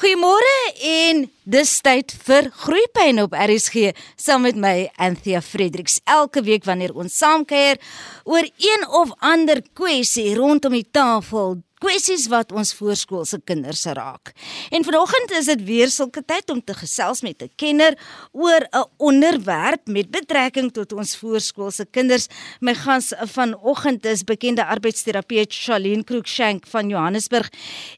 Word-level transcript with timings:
Goeiemôre 0.00 0.52
en 0.88 1.18
dis 1.44 1.70
tyd 1.84 2.12
vir 2.24 2.46
Groeipyn 2.62 3.18
op 3.20 3.34
RSG 3.36 3.90
saam 4.16 4.46
met 4.46 4.56
my 4.56 4.86
Anthea 4.96 5.42
Fredericks. 5.44 5.98
Elke 6.08 6.40
week 6.46 6.64
wanneer 6.64 6.94
ons 6.96 7.18
saamkuier 7.20 7.76
oor 8.24 8.48
een 8.48 8.86
of 8.96 9.12
ander 9.20 9.60
kwessie 9.76 10.30
rondom 10.38 10.72
die 10.78 10.86
tafel, 10.88 11.58
kwessies 11.80 12.26
wat 12.30 12.52
ons 12.52 12.72
voorskoolse 12.76 13.40
kinders 13.48 13.84
raak. 13.96 14.32
En 14.70 14.84
vanoggend 14.84 15.32
is 15.38 15.48
dit 15.50 15.62
weer 15.64 15.90
sulke 15.92 16.22
tyd 16.26 16.50
om 16.52 16.60
te 16.60 16.74
gesels 16.76 17.22
met 17.22 17.42
'n 17.42 17.50
kenner 17.56 17.96
oor 18.32 18.62
'n 18.70 18.84
onderwerp 18.98 19.86
met 19.86 20.10
betrekking 20.10 20.72
tot 20.72 20.92
ons 20.92 21.16
voorskoolse 21.16 21.86
kinders. 21.90 22.28
My 22.60 22.74
gas 22.74 23.12
vanoggend 23.16 24.04
is 24.06 24.24
bekende 24.24 24.64
arbeidsterapeut 24.64 25.52
Charlene 25.52 26.04
Cruikshank 26.04 26.66
van 26.66 26.88
Johannesburg. 26.88 27.48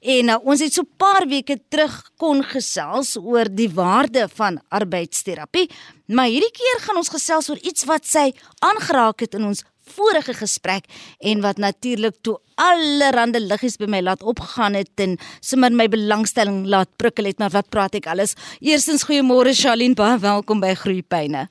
En 0.00 0.28
uh, 0.28 0.36
ons 0.44 0.60
het 0.60 0.72
so 0.72 0.82
'n 0.82 0.96
paar 0.96 1.26
weke 1.26 1.58
terug 1.68 2.10
kon 2.16 2.42
gesels 2.44 3.16
oor 3.16 3.46
die 3.50 3.70
waarde 3.70 4.28
van 4.34 4.60
arbeidsterapie. 4.68 5.70
Maar 6.06 6.26
hierdie 6.26 6.50
keer 6.50 6.80
gaan 6.80 6.96
ons 6.96 7.08
gesels 7.08 7.48
oor 7.50 7.58
iets 7.62 7.84
wat 7.84 8.06
sy 8.06 8.32
aangeraak 8.58 9.20
het 9.20 9.34
in 9.34 9.44
ons 9.44 9.62
vorige 9.96 10.34
gesprek 10.34 10.84
en 11.18 11.40
wat 11.40 11.58
natuurlik 11.58 12.14
toe 12.22 12.38
allerhande 12.54 13.40
liggies 13.40 13.78
by 13.80 13.88
my 13.90 14.00
laat 14.00 14.22
opgaan 14.22 14.74
het 14.78 14.90
en 15.00 15.18
sommer 15.40 15.72
my 15.72 15.88
belangstelling 15.88 16.66
laat 16.66 16.90
prikkel 16.96 17.30
het 17.30 17.38
maar 17.38 17.50
wat 17.50 17.68
praat 17.68 17.94
ek 17.98 18.06
alles? 18.06 18.36
Eerstens 18.60 19.06
goeiemôre 19.08 19.54
Charlene. 19.56 19.98
Baie 19.98 20.18
welkom 20.18 20.60
by 20.60 20.74
Groeipyne 20.74 21.48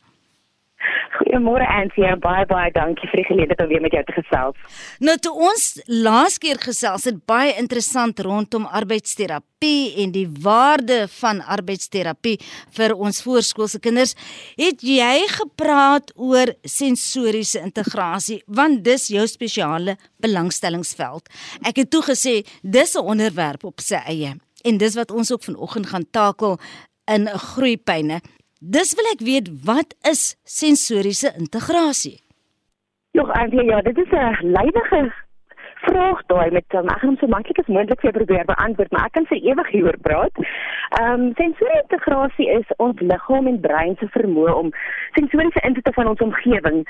Goeiemôre 1.32 1.64
Ansie, 1.64 2.04
baie 2.20 2.44
baie 2.44 2.74
dankie 2.76 3.08
vir 3.08 3.22
die 3.22 3.24
geleentheid 3.30 3.62
om 3.64 3.70
weer 3.72 3.80
met 3.80 3.94
jou 3.96 4.02
te 4.04 4.16
gesels. 4.18 4.80
Nou 5.00 5.14
toe 5.24 5.32
ons 5.48 5.68
laas 5.88 6.36
keer 6.44 6.60
gesels 6.60 7.06
het 7.08 7.22
baie 7.24 7.54
interessant 7.56 8.20
rondom 8.28 8.66
arbeidsterapie 8.68 9.94
en 10.04 10.12
die 10.12 10.26
waarde 10.44 11.06
van 11.22 11.40
arbeidsterapie 11.56 12.34
vir 12.76 12.96
ons 12.98 13.22
voorskoolse 13.24 13.80
kinders, 13.80 14.12
het 14.60 14.84
jy 14.84 15.24
gepraat 15.32 16.12
oor 16.20 16.52
sensoriese 16.68 17.64
integrasie 17.64 18.42
want 18.48 18.84
dis 18.84 19.08
jou 19.16 19.24
spesiale 19.32 19.96
belangstellingsveld. 20.20 21.32
Ek 21.64 21.80
het 21.80 21.94
toe 21.96 22.04
gesê 22.12 22.42
dis 22.62 22.98
'n 22.98 23.08
onderwerp 23.08 23.64
op 23.64 23.80
sy 23.80 24.04
eie 24.04 24.36
en 24.68 24.78
dis 24.78 25.00
wat 25.00 25.12
ons 25.12 25.32
ook 25.32 25.44
vanoggend 25.44 25.88
gaan 25.88 26.08
takel 26.12 26.60
in 27.08 27.28
groeipyne. 27.28 28.20
Dis 28.62 28.92
wil 28.94 29.08
ek 29.10 29.24
weet 29.26 29.48
wat 29.66 29.96
is 30.06 30.36
sensoriese 30.46 31.32
integrasie? 31.34 32.20
Nog 33.18 33.32
eintlik 33.34 33.66
ja, 33.66 33.82
dit 33.82 33.98
is 33.98 34.12
'n 34.14 34.52
leidige 34.54 35.14
vraag 35.82 36.22
daai 36.26 36.52
met 36.52 36.74
um, 36.78 36.90
ek 36.90 37.02
gaan 37.02 37.18
so 37.18 37.28
maklik 37.28 37.60
as 37.60 37.66
moontlik 37.66 38.02
vir 38.02 38.12
probeer 38.12 38.46
beantwoord, 38.46 38.92
maar 38.92 39.06
ek 39.06 39.14
kan 39.18 39.26
vir 39.26 39.42
ewig 39.50 39.70
hieroor 39.74 39.98
praat. 40.02 40.36
Ehm 41.02 41.22
um, 41.22 41.34
sensoriese 41.42 41.82
integrasie 41.82 42.50
is 42.60 42.68
ons 42.78 43.00
liggaam 43.00 43.48
en 43.48 43.60
brein 43.60 43.96
se 43.98 44.08
vermoë 44.14 44.54
om 44.54 44.70
sensoriese 45.18 45.66
inpute 45.66 45.94
van 45.94 46.08
ons 46.08 46.22
omgewing 46.22 46.86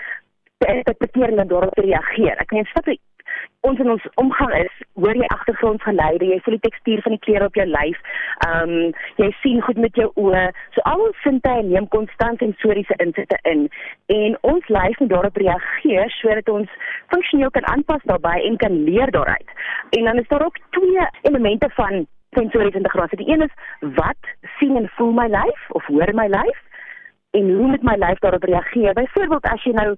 te 0.57 0.67
interpreteer 0.75 1.37
en 1.37 1.47
daarop 1.47 1.73
te 1.73 1.87
reageer. 1.87 2.35
Ek 2.37 2.51
net 2.51 2.67
stap 2.67 2.85
ons 3.67 3.79
in 3.79 3.89
ons 3.93 4.05
omgang 4.21 4.53
is, 4.57 4.77
hoor 4.97 5.17
jy 5.17 5.27
agtergrondgeluide, 5.33 6.29
jy 6.31 6.39
voel 6.45 6.55
die 6.57 6.63
tekstuur 6.67 7.01
van 7.05 7.15
die 7.15 7.21
klere 7.25 7.49
op 7.49 7.59
jou 7.59 7.65
lyf. 7.69 7.99
Ehm 8.47 8.73
um, 8.77 8.93
jy 9.21 9.29
sien 9.41 9.61
goed 9.65 9.81
met 9.81 9.99
jou 9.99 10.07
oë. 10.23 10.47
So 10.75 10.85
al 10.89 11.03
ons 11.07 11.19
sintuie 11.25 11.67
neem 11.67 11.87
konstant 11.95 12.41
sensoriese 12.41 12.97
insitte 13.05 13.37
in 13.51 13.67
en 14.15 14.37
ons 14.53 14.71
lyf 14.77 14.97
moet 15.03 15.13
daarop 15.13 15.37
reageer 15.43 16.09
sodat 16.17 16.49
ons 16.49 16.73
funksioneel 17.13 17.53
kan 17.57 17.67
aanpas 17.73 18.03
daarbey 18.09 18.41
en 18.47 18.57
kan 18.57 18.81
leer 18.87 19.11
daaruit. 19.11 19.55
En 19.97 20.09
dan 20.09 20.19
is 20.23 20.27
daar 20.33 20.45
ook 20.45 20.57
twee 20.77 21.07
elemente 21.21 21.69
van 21.77 22.05
sensoriese 22.37 22.77
integrasie. 22.77 23.17
Die 23.17 23.31
een 23.33 23.45
is 23.47 23.55
wat 23.95 24.33
sien 24.57 24.75
en 24.77 24.89
voel 24.97 25.11
my 25.11 25.27
lyf 25.27 25.69
of 25.77 25.85
hoor 25.85 26.13
my 26.15 26.27
lyf? 26.31 26.59
en 27.31 27.51
hoe 27.55 27.67
moet 27.67 27.83
my 27.83 27.95
lyf 27.95 28.19
daarop 28.19 28.43
reageer? 28.43 28.93
Byvoorbeeld 28.93 29.45
as 29.45 29.63
jy 29.63 29.71
nou 29.75 29.95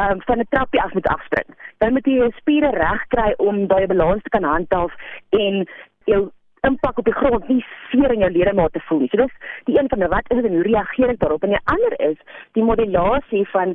um, 0.00 0.22
van 0.26 0.38
'n 0.38 0.46
trappie 0.48 0.82
af 0.82 0.92
moet 0.94 1.06
afspring, 1.06 1.48
dan 1.78 1.92
moet 1.92 2.06
jy 2.06 2.18
jou 2.18 2.30
spiere 2.36 2.70
reg 2.70 3.06
kry 3.08 3.32
om 3.36 3.66
daai 3.66 3.86
balans 3.86 4.22
te 4.22 4.28
kan 4.28 4.44
handhaaf 4.44 4.92
en 5.30 5.66
jou 6.04 6.30
impak 6.60 6.98
op 6.98 7.04
die 7.04 7.14
grond 7.14 7.48
nie 7.48 7.64
seer 7.90 8.12
in 8.12 8.24
jou 8.24 8.30
ledemate 8.30 8.80
voel 8.88 9.02
nie. 9.02 9.08
So 9.12 9.22
dis 9.22 9.32
die 9.68 9.78
een 9.78 9.88
van 9.88 10.02
die 10.02 10.10
wat 10.12 10.28
is 10.34 10.44
en 10.44 10.56
hoe 10.56 10.66
reageer 10.66 11.12
ek 11.14 11.20
daarop? 11.22 11.44
En 11.46 11.54
die 11.54 11.62
ander 11.72 11.96
is 12.10 12.18
die 12.58 12.64
modulasie 12.64 13.46
van 13.54 13.74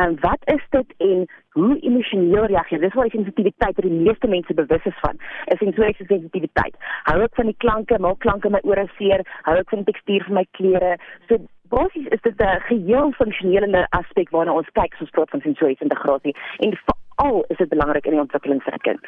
um, 0.00 0.16
wat 0.20 0.42
is 0.52 0.62
dit 0.76 0.94
en 1.08 1.24
hoe 1.56 1.78
emosioneel 1.80 2.48
reageer? 2.52 2.82
Dis 2.84 2.96
waar 2.98 3.10
sensitiwiteit 3.10 3.80
vir 3.80 3.88
die 3.88 4.00
meeste 4.04 4.28
mense 4.28 4.54
bewus 4.54 4.88
is 4.92 5.00
van. 5.00 5.20
Is 5.52 5.60
sensoriese 5.62 6.04
sensitiwiteit. 6.10 6.76
Hou 7.08 7.18
ek 7.24 7.40
van 7.40 7.52
die 7.52 7.58
klanke, 7.64 8.00
maak 8.04 8.20
klanke 8.24 8.52
my 8.52 8.60
ore 8.68 8.88
seer, 8.98 9.24
hou 9.48 9.56
ek 9.56 9.72
van 9.72 9.84
die 9.84 9.92
tekstuur 9.92 10.28
van 10.28 10.42
my 10.42 10.46
klere. 10.58 10.96
So 11.30 11.40
basies 11.68 12.06
is 12.16 12.20
dit 12.22 12.40
'n 12.40 12.60
geheel 12.68 13.12
funksionele 13.12 13.86
aspek 13.90 14.30
waarna 14.30 14.52
ons 14.52 14.70
kyk 14.72 14.94
as 14.94 15.00
ons 15.00 15.10
praat 15.10 15.30
van 15.30 15.40
sensoriese 15.40 15.82
integrasie 15.82 16.36
en 16.58 16.78
veral 16.84 17.44
is 17.48 17.56
dit 17.56 17.68
belangrik 17.68 18.04
in 18.06 18.12
die 18.12 18.20
ontwikkeling 18.20 18.62
van 18.62 18.72
'n 18.74 18.84
kind. 18.88 19.02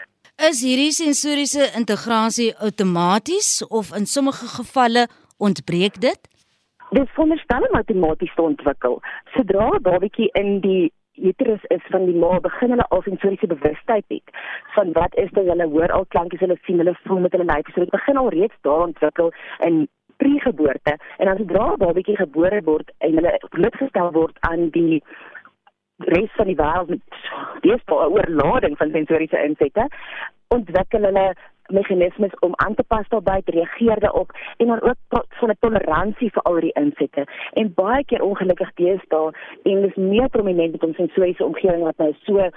Is 0.50 0.62
hierdie 0.62 0.92
sensoriese 0.92 1.72
integrasie 1.76 2.56
outomaties 2.56 3.66
of 3.66 3.94
in 3.94 4.06
sommige 4.06 4.46
gevalle 4.46 5.08
ontbreek 5.38 6.00
dit? 6.00 6.20
Dit 6.90 7.08
veronderstel 7.10 7.62
om 7.68 7.74
outomaties 7.74 8.34
te 8.34 8.42
ontwikkel. 8.42 9.00
Sodra 9.34 9.68
'n 9.68 9.82
babatjie 9.82 10.28
in 10.32 10.60
die 10.60 10.92
uterus 11.22 11.64
is 11.68 11.82
van 11.90 12.06
die 12.06 12.14
ma 12.14 12.40
begin 12.40 12.70
hulle 12.70 12.86
al 12.88 13.02
sensoriese 13.02 13.46
bewustheid 13.46 14.04
het 14.08 14.36
van 14.74 14.92
wat 14.92 15.14
is 15.22 15.30
dit 15.30 15.46
hulle 15.50 15.66
hoor 15.74 15.92
al 15.92 16.06
klankies 16.14 16.40
hulle 16.44 16.58
sien 16.62 16.78
hulle 16.82 16.94
voel 17.04 17.20
met 17.24 17.32
hulle 17.32 17.48
lyf 17.50 17.70
so 17.72 17.80
dit 17.80 17.94
begin 17.94 18.16
al 18.16 18.28
reeds 18.34 18.58
daar 18.68 18.86
ontwikkel 18.86 19.32
in 19.68 19.88
pre-geboorte. 20.20 20.94
En 21.18 21.26
dan 21.26 21.36
sodra 21.36 21.64
'n 21.72 21.82
babatjie 21.84 22.16
gebore 22.16 22.60
word 22.64 22.92
en 22.98 23.14
hulle 23.14 23.34
blootgestel 23.54 24.12
word 24.12 24.36
aan 24.50 24.70
die 24.70 25.02
res 26.14 26.32
van 26.38 26.46
die 26.46 26.56
wêreld 26.56 26.88
met 26.88 27.00
dis 27.66 27.82
'n 27.86 27.92
oorlading 27.92 28.76
van 28.76 28.90
sensoriese 28.90 29.42
insette 29.42 29.88
ontwikkel 30.48 31.02
hulle 31.02 31.26
meganismes 31.72 32.38
om 32.40 32.52
aan 32.56 32.74
te 32.74 32.82
pas 32.82 33.08
daarbey 33.08 33.42
te 33.42 33.50
reageer 33.50 34.00
daarop 34.00 34.30
en 34.56 34.66
dan 34.66 34.82
ook 34.82 35.24
van 35.28 35.50
'n 35.50 35.56
toleransie 35.60 36.30
vir 36.30 36.42
al 36.42 36.60
die 36.60 36.72
insette. 36.72 37.26
En 37.52 37.74
baie 37.74 38.04
keer 38.04 38.22
ongelukkig 38.22 38.70
deesdae 38.74 39.32
en 39.62 39.82
dis 39.82 39.94
meer 39.94 40.28
prominent 40.28 40.72
met 40.72 40.84
ons 40.84 40.96
sensoriese 40.96 41.44
omgewing 41.44 41.82
wat 41.82 41.96
nou 41.96 42.14
so 42.20 42.48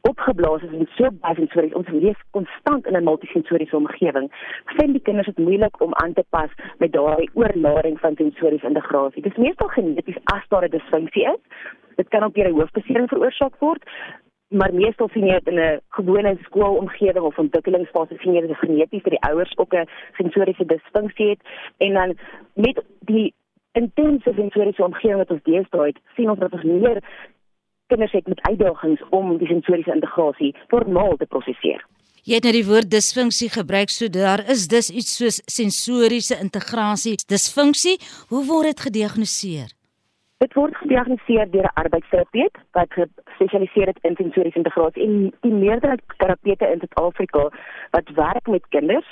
opgeblaas 0.00 0.62
is 0.62 0.72
en 0.72 0.88
so 0.96 1.08
baie 1.20 1.34
sensories 1.34 1.74
ons 1.74 1.88
leef 1.88 2.20
konstant 2.30 2.86
in 2.86 2.96
'n 2.96 3.04
multisensoriese 3.04 3.76
omgewing. 3.76 4.28
Vind 4.64 4.92
die 4.92 5.02
kinders 5.02 5.26
dit 5.26 5.38
moeilik 5.38 5.80
om 5.80 5.94
aan 5.94 6.12
te 6.12 6.24
pas 6.30 6.50
met 6.78 6.92
daai 6.92 7.28
oorlading 7.34 8.00
van 8.00 8.14
sensoriese 8.16 8.66
integrasie. 8.66 9.22
Dis 9.22 9.36
meestal 9.36 9.68
geneties 9.68 10.18
as 10.24 10.48
daar 10.48 10.64
'n 10.64 10.70
disfunksie 10.70 11.24
is. 11.24 11.40
Dit 11.96 12.08
kan 12.08 12.22
ook 12.22 12.34
deur 12.34 12.48
'n 12.48 12.58
hoofbesering 12.58 13.08
veroorsaak 13.08 13.54
word 13.58 13.82
maar 14.48 14.74
meestal 14.74 15.08
sien 15.12 15.26
jy 15.26 15.38
dit 15.38 15.52
in 15.52 15.60
'n 15.60 15.80
gewone 15.88 16.36
skoolomgewing 16.42 17.24
of 17.24 17.38
ontwikkelingsfase 17.38 18.16
sien 18.18 18.34
jy 18.34 18.40
dit 18.46 18.56
geneties 18.56 19.02
dat 19.02 19.12
die 19.12 19.26
ouers 19.28 19.56
ook 19.56 19.74
'n 19.74 19.88
sensoriese 20.16 20.64
disfunksie 20.64 21.28
het 21.28 21.40
en 21.78 21.92
dan 21.92 22.16
met 22.54 22.82
die 23.00 23.34
intense 23.72 24.32
sensoriese 24.34 24.84
omgewing 24.84 25.18
wat 25.18 25.30
ons 25.30 25.42
deesdae 25.42 25.86
het, 25.86 25.98
sien 26.16 26.30
ons 26.30 26.38
dat 26.38 26.52
ons 26.52 26.62
meer 26.62 27.02
kinders 27.86 28.12
het 28.12 28.26
met 28.26 28.40
uitdagings 28.40 29.02
om 29.10 29.38
die 29.38 29.46
sensoriese 29.46 29.94
integrasie 29.94 30.54
normaal 30.68 31.16
te 31.16 31.26
prosesseer. 31.26 31.84
Jy 32.28 32.34
het 32.34 32.44
nou 32.44 32.52
die 32.52 32.66
woord 32.66 32.90
disfunksie 32.90 33.48
gebruik, 33.48 33.88
so 33.88 34.08
daar 34.08 34.42
is 34.50 34.66
dus 34.68 34.90
iets 34.90 35.16
soos 35.16 35.40
sensoriese 35.46 36.36
integrasie 36.42 37.16
disfunksie. 37.26 37.96
Hoe 38.28 38.44
word 38.44 38.64
dit 38.64 38.80
gediagnoseer? 38.80 39.77
Dit 40.42 40.52
word 40.54 40.76
gediagnoseer 40.78 41.48
deur 41.50 41.66
'n 41.68 41.78
arbeidsterapeut 41.82 42.58
wat 42.76 42.92
gespesialiseer 42.96 43.86
het 43.90 43.98
in 44.08 44.14
sensoriese 44.16 44.60
integrasie 44.60 45.02
en 45.02 45.34
die 45.40 45.52
meerderheid 45.52 46.02
terapeute 46.16 46.68
in 46.74 46.78
Suid-Afrika 46.78 47.42
wat 47.90 48.12
werk 48.14 48.46
met 48.46 48.68
kinders 48.68 49.08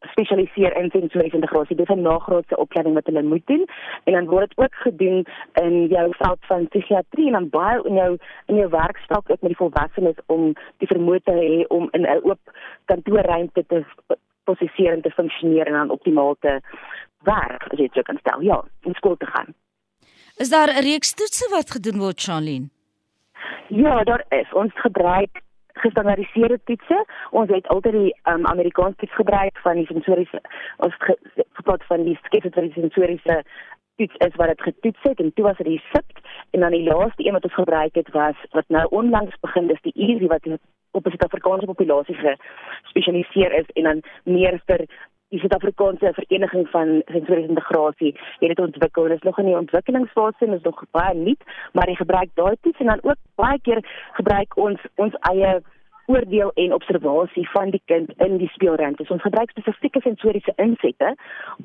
spesialiseer 0.00 0.76
in 0.76 0.90
sensoriese 0.90 1.38
integrasie. 1.40 1.76
Dit 1.76 1.88
is 1.88 1.96
'n 1.96 2.02
nagraadse 2.02 2.56
opleiding 2.56 2.94
wat 2.94 3.06
hulle 3.06 3.22
moet 3.22 3.46
doen 3.46 3.64
en 4.04 4.12
dan 4.12 4.26
word 4.26 4.48
dit 4.48 4.58
ook 4.58 4.74
gedoen 4.74 5.26
in 5.64 5.86
jou 5.86 6.06
veld 6.18 6.44
van 6.50 6.68
psigiatrie 6.68 7.26
en 7.26 7.32
dan 7.32 7.48
baie 7.48 7.82
in 7.82 7.94
jou 7.94 8.16
in 8.46 8.56
jou 8.56 8.68
werkstak 8.68 9.30
ook 9.30 9.40
met 9.40 9.52
die 9.54 9.62
volwassenes 9.62 10.18
om 10.26 10.52
die 10.76 10.92
vermoë 10.92 11.20
te 11.22 11.32
hê 11.32 11.66
om 11.66 11.88
in 11.90 12.02
'n 12.02 12.20
oop 12.22 12.40
kantoorruimte 12.84 13.66
te 13.66 13.84
prosesseer 14.44 14.92
en 14.92 15.00
te 15.00 15.10
funksioneer 15.10 15.66
en 15.66 15.72
dan 15.72 15.90
optimaal 15.90 16.36
te 16.40 16.60
werk, 17.22 17.62
as 17.72 17.78
jy 17.78 17.88
dit 17.92 18.04
kan 18.04 18.18
stel. 18.18 18.40
Ja, 18.40 18.64
in 18.82 18.94
skool 18.94 19.16
te 19.16 19.26
gaan. 19.26 19.54
Is 20.36 20.50
daar 20.50 20.68
'n 20.68 20.82
reeks 20.82 21.14
toetse 21.14 21.48
wat 21.50 21.70
gedoen 21.70 21.98
word, 21.98 22.20
Charlene? 22.20 22.68
Ja, 23.68 24.04
daar 24.04 24.24
is. 24.28 24.52
Ons 24.52 24.72
gebruik 24.74 25.42
gestandaardiseerde 25.72 26.60
toetse. 26.64 27.04
Ons 27.30 27.50
het 27.50 27.68
altyd 27.68 27.92
die 27.92 28.16
um, 28.24 28.46
Amerikaanse 28.46 28.96
toets 28.96 29.14
gebruik 29.14 29.58
van 29.58 29.74
die 29.74 29.86
sensoriese 29.86 30.40
ons 30.76 30.94
gepraat 31.52 31.84
van 31.84 32.04
die 32.04 32.18
sketsoriese 32.22 32.80
sensoriese 32.80 33.44
toets 33.96 34.14
is 34.26 34.34
wat 34.34 34.48
dit 34.48 34.62
getoets 34.62 35.02
het 35.02 35.20
en 35.20 35.32
toe 35.34 35.44
was 35.44 35.56
dit 35.56 35.66
die 35.66 35.82
SIP 35.92 36.18
en 36.50 36.60
dan 36.60 36.70
die 36.70 36.82
laaste 36.82 37.26
een 37.26 37.32
wat 37.32 37.44
ons 37.44 37.54
gebruik 37.54 37.94
het 37.94 38.10
was 38.10 38.36
wat 38.50 38.64
nou 38.68 38.86
onlangs 38.88 39.36
begin 39.40 39.66
dis 39.66 39.80
die 39.82 39.92
EASY 39.94 40.26
wat 40.26 40.48
op 40.90 41.04
die 41.04 41.12
Suid-Afrikaanse 41.12 41.66
populasie 41.66 42.16
gespesialiseer 42.16 43.52
is 43.60 43.70
en 43.74 43.82
dan 43.82 44.02
meer 44.24 44.60
vir 44.66 44.86
die 45.28 45.38
Suid-Afrikaanse 45.38 46.12
Vereniging 46.14 46.68
van 46.68 47.02
Sensoriese 47.06 47.48
Integrasie 47.48 48.12
het 48.38 48.48
dit 48.48 48.58
ontwikkel. 48.58 49.02
Dit 49.02 49.16
is 49.16 49.22
nog 49.22 49.38
in 49.38 49.44
die 49.44 49.58
ontwikkelingsfase 49.58 50.44
en 50.46 50.52
is 50.52 50.62
nog 50.62 50.84
baie 50.90 51.14
nuut, 51.14 51.42
maar 51.72 51.88
jy 51.88 51.96
gebruik 51.98 52.30
daai 52.34 52.56
toets 52.60 52.78
en 52.78 52.92
dan 52.92 53.02
ook 53.02 53.18
baie 53.34 53.58
keer 53.60 53.82
gebruik 54.12 54.56
ons 54.56 54.86
ons 54.94 55.18
eie 55.32 55.58
oordeel 56.06 56.50
en 56.54 56.72
observasie 56.72 57.48
van 57.50 57.70
die 57.70 57.82
kind 57.84 58.12
in 58.22 58.36
die 58.38 58.48
speelruimte. 58.54 59.04
So 59.04 59.16
ons 59.16 59.26
gebruik 59.26 59.50
spesifieke 59.50 60.00
sensoriese 60.04 60.54
insette 60.62 61.14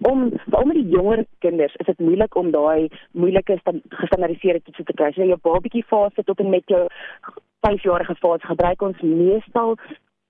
om 0.09 0.31
veral 0.47 0.65
met 0.71 0.79
die 0.79 0.89
jonger 0.95 1.25
kinders 1.45 1.75
is 1.75 1.85
dit 1.85 1.99
moeilik 1.99 2.35
om 2.35 2.49
daai 2.51 2.89
moeilike 3.11 3.59
gestandaardiseerde 3.61 4.63
toetse 4.65 4.87
te 4.89 4.97
kry. 4.97 5.11
So 5.13 5.27
jou 5.29 5.37
babatjie 5.41 5.85
fase 5.93 6.25
tot 6.25 6.41
en 6.41 6.49
met 6.49 6.65
jou 6.73 6.87
5-jarige 7.67 8.15
fase 8.17 8.49
gebruik 8.49 8.81
ons 8.81 9.01
meestal 9.05 9.75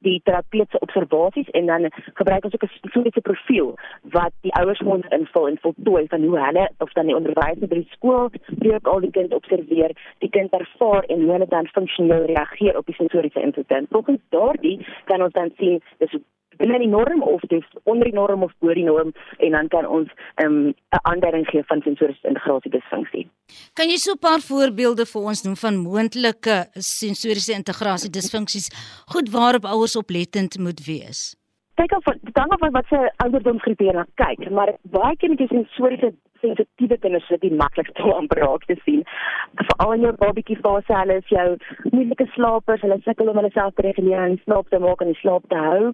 die 0.05 0.21
terapeutiese 0.23 0.79
observasies 0.79 1.49
en 1.57 1.65
dan 1.65 1.87
gebruik 2.13 2.43
ons 2.43 2.53
ook 2.53 2.63
'n 2.63 2.77
spesifieke 2.77 3.21
profiel 3.21 3.77
wat 4.17 4.33
die 4.41 4.53
ouers 4.53 4.81
moet 4.81 5.05
invul 5.09 5.47
en 5.47 5.57
voltooi 5.61 6.07
van 6.07 6.23
hoe 6.23 6.39
hulle 6.39 6.69
of 6.77 6.91
dan 6.93 7.05
die 7.05 7.15
onderwysers 7.15 7.69
by 7.69 7.75
die 7.75 7.91
skool 7.91 8.29
ook 8.73 8.87
al 8.87 8.99
die 8.99 9.11
kind 9.11 9.33
observeer, 9.33 9.91
die 10.19 10.29
kind 10.29 10.51
ervaar 10.51 11.03
en 11.03 11.21
hoe 11.21 11.31
hulle 11.31 11.47
dan 11.47 11.67
funksioneel 11.67 12.25
reageer 12.25 12.77
op 12.77 12.85
die 12.85 12.95
sensoriese 12.95 13.41
insident. 13.41 13.87
Volgens 13.89 14.21
daardie 14.29 14.85
kan 15.05 15.21
ons 15.21 15.33
dan 15.33 15.51
sien 15.57 15.81
dis 15.97 16.15
binne 16.57 16.79
die 16.79 16.89
norm 16.89 17.23
of 17.23 17.41
dis 17.53 17.65
onder 17.83 18.09
die 18.09 18.15
norm 18.15 18.43
of 18.43 18.51
bo 18.59 18.73
die 18.73 18.85
norm 18.85 19.13
en 19.37 19.51
dan 19.51 19.67
kan 19.67 19.87
ons 19.87 20.09
ehm, 20.35 20.51
'n 20.51 20.67
um, 20.67 20.73
aanduiding 21.01 21.45
gee 21.47 21.63
van 21.63 21.81
sensoriese 21.81 22.27
integrasie 22.27 22.71
disfunksie. 22.71 23.29
Kan 23.73 23.89
jy 23.89 23.97
so 23.97 24.11
'n 24.11 24.19
paar 24.19 24.41
voorbeelde 24.41 25.05
vir 25.05 25.21
ons 25.21 25.43
noem 25.43 25.55
van 25.55 25.75
moontlike 25.75 26.57
sensoriese 26.73 27.53
integrasie 27.53 28.09
disfunksies 28.09 28.71
goed 29.13 29.29
waarop 29.29 29.65
ouers 29.65 29.95
oplettend 29.95 30.57
moet 30.59 30.85
wees? 30.85 31.35
Kyk 31.75 31.91
of 31.91 32.03
dan 32.33 32.51
of 32.53 32.71
wat 32.71 32.85
se 32.89 33.11
ouderdomsgroep 33.17 33.79
jy 33.79 33.93
na 33.93 34.05
kyk, 34.15 34.49
maar 34.51 34.75
baie 34.81 35.15
keer 35.17 35.29
met 35.29 35.37
die 35.37 35.47
sensoriese 35.47 36.13
sensitiewe 36.41 36.97
kinders 37.03 37.29
wat 37.33 37.43
die 37.45 37.53
maklikste 37.63 38.03
om 38.17 38.27
raak 38.41 38.65
te 38.69 38.77
sien. 38.85 39.03
Veral 39.61 39.95
in 39.97 40.05
jou 40.07 40.11
babatjie 40.23 40.57
fase, 40.63 40.93
hulle 40.93 41.19
is 41.21 41.31
jou 41.33 41.47
moeilike 41.91 42.27
slapers, 42.35 42.83
hulle 42.85 42.99
sukkel 43.05 43.31
om 43.31 43.39
hulle 43.41 43.53
self 43.55 43.75
te 43.77 43.85
reguleer 43.87 44.25
en 44.25 44.37
slaap 44.43 44.69
te 44.69 44.79
maak 44.83 45.01
en 45.01 45.13
die 45.13 45.21
slaap 45.21 45.47
te 45.53 45.59
hou. 45.59 45.91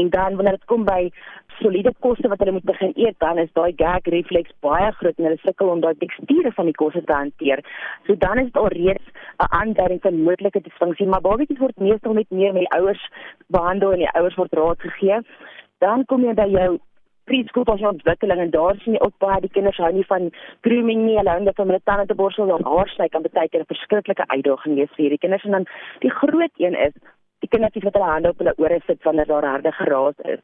En 0.00 0.10
dan 0.14 0.36
wanneer 0.38 0.58
dit 0.58 0.68
kom 0.70 0.84
by 0.88 1.10
soliede 1.60 1.92
kosse 2.04 2.28
wat 2.32 2.42
hulle 2.42 2.56
moet 2.56 2.68
begin 2.68 2.92
eet, 2.96 3.18
dan 3.24 3.38
is 3.42 3.52
daai 3.58 3.72
gag 3.76 4.06
reflex 4.14 4.52
baie 4.64 4.90
groot 4.98 5.18
en 5.18 5.28
hulle 5.28 5.40
sukkel 5.44 5.72
om 5.72 5.82
daai 5.84 5.94
teksture 6.02 6.52
van 6.56 6.70
die 6.70 6.76
kosse 6.82 7.02
te 7.04 7.16
hanteer. 7.16 7.64
So 8.06 8.16
dan 8.24 8.42
is 8.42 8.50
dit 8.50 8.60
alreeds 8.62 9.06
'n 9.44 9.50
aanduiding 9.60 10.00
van 10.02 10.22
moontlike 10.22 10.60
disfunksie, 10.60 11.06
maar 11.06 11.20
babatjies 11.20 11.58
word 11.58 11.76
meestal 11.78 12.14
met 12.14 12.30
meer 12.30 12.52
met 12.52 12.66
die 12.66 12.76
ouers 12.78 13.02
behandel 13.48 13.92
en 13.92 14.04
die 14.04 14.14
ouers 14.14 14.36
word 14.36 14.52
raad 14.52 14.80
gegee. 14.80 15.20
Dan 15.78 16.04
kom 16.04 16.24
jy 16.24 16.34
by 16.34 16.48
jou 16.48 16.78
preschool 17.30 17.64
pas 17.68 17.86
ontwikkeling 17.92 18.42
en 18.44 18.50
daar 18.50 18.80
sien 18.82 18.96
jy 18.96 19.02
ook 19.06 19.16
baie 19.24 19.40
die 19.44 19.52
kinders 19.56 19.78
hou 19.82 19.92
nie 19.94 20.06
van 20.10 20.28
grooming 20.66 21.06
nie, 21.06 21.16
hulle 21.20 21.34
hou 21.36 21.40
net 21.44 21.56
van 21.62 21.70
hulle 21.72 21.88
tande 21.90 22.06
te 22.10 22.18
borsel 22.18 22.52
of 22.56 22.66
haar 22.66 22.90
sny 22.94 23.08
kan 23.08 23.26
baie 23.26 23.48
keer 23.48 23.62
'n 23.64 23.72
verskriklike 23.72 24.28
uitdaging 24.34 24.76
wees 24.80 24.92
vir 24.96 25.04
hierdie 25.04 25.24
kinders 25.24 25.44
en 25.44 25.58
dan 25.58 25.66
die 26.06 26.14
groot 26.20 26.54
een 26.58 26.78
is 26.86 26.94
die 27.40 27.48
kinders 27.48 27.84
wat 27.84 27.94
hulle 27.96 28.12
hande 28.12 28.32
op 28.32 28.38
hulle 28.42 28.54
ore 28.56 28.80
sit 28.86 29.02
wanneer 29.02 29.26
daar 29.26 29.44
harde 29.44 29.72
geraas 29.72 30.18
is. 30.24 30.40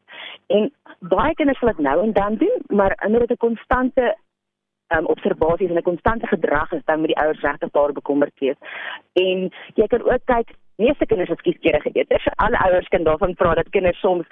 En 0.46 0.70
baie 1.00 1.34
kinders 1.34 1.58
sal 1.58 1.74
dit 1.74 1.82
nou 1.88 1.96
en 2.02 2.12
dan 2.12 2.36
doen, 2.36 2.62
maar 2.68 2.96
indien 3.04 3.26
dit 3.26 3.30
'n 3.30 3.44
konstante 3.46 4.16
um, 4.96 5.06
observasies 5.06 5.70
en 5.70 5.76
'n 5.76 5.90
konstante 5.90 6.26
gedrag 6.26 6.72
is 6.72 6.84
dan 6.84 7.00
met 7.00 7.06
die 7.14 7.18
ouers 7.22 7.40
regtig 7.40 7.70
daar 7.70 7.92
bekommerd 7.92 8.38
wees. 8.38 8.56
En 9.12 9.50
jy 9.74 9.86
kan 9.86 10.02
ook 10.02 10.24
kyk 10.24 10.48
meeste 10.76 11.06
kinders 11.06 11.28
het 11.28 11.40
kieskeurig 11.40 11.82
geëet. 11.82 12.08
Dis 12.08 12.28
alle 12.36 12.58
ouers 12.58 12.88
kan 12.88 13.04
daarvan 13.04 13.34
praat 13.34 13.56
dat 13.56 13.68
kinders 13.70 14.00
soms 14.00 14.26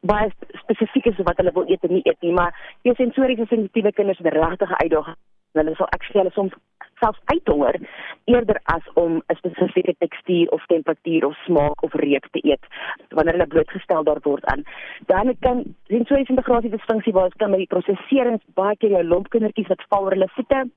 baie 0.00 0.30
spesifiek 0.62 1.06
is 1.12 1.22
wat 1.28 1.36
hulle 1.36 1.52
wil 1.52 1.68
eet 1.70 1.84
en 1.84 1.92
nie 1.92 2.04
eet 2.04 2.20
nie, 2.20 2.32
maar 2.32 2.54
jy 2.82 2.94
sensoriese 2.94 3.48
sensitiewe 3.48 3.92
kinders 3.92 4.18
het 4.18 4.32
regtig 4.32 4.70
'n 4.70 4.82
uitdaging. 4.82 5.18
Hulle 5.52 5.74
sal 5.74 5.88
actually 5.96 6.30
soms 6.30 6.52
selfs 7.00 7.20
uithonger 7.24 7.76
eerder 8.24 8.60
as 8.64 8.84
om 8.94 9.12
'n 9.16 9.36
spesifieke 9.36 9.94
tekstuur 9.98 10.48
of 10.48 10.66
temperatuur 10.66 11.26
of 11.26 11.36
smaak 11.44 11.82
of 11.82 11.92
reuk 11.92 12.26
te 12.30 12.40
eet 12.50 12.64
wanneer 13.08 13.34
hulle 13.34 13.46
blootgestel 13.46 14.04
daar 14.04 14.20
word 14.22 14.44
aan. 14.44 14.62
Dan 15.06 15.36
kan 15.40 15.64
sensoriese 15.86 16.30
integrasie 16.30 16.70
disfunksie 16.70 17.12
waar 17.12 17.28
dit 17.28 17.38
kan 17.38 17.50
met 17.50 17.58
die 17.58 17.74
prosesering 17.74 18.40
baie 18.54 18.76
keer 18.76 18.90
jou 18.90 19.04
lompkindertjies 19.04 19.68
wat 19.68 19.84
val 19.88 20.02
oor 20.02 20.10
hulle 20.10 20.28
voete 20.28 20.70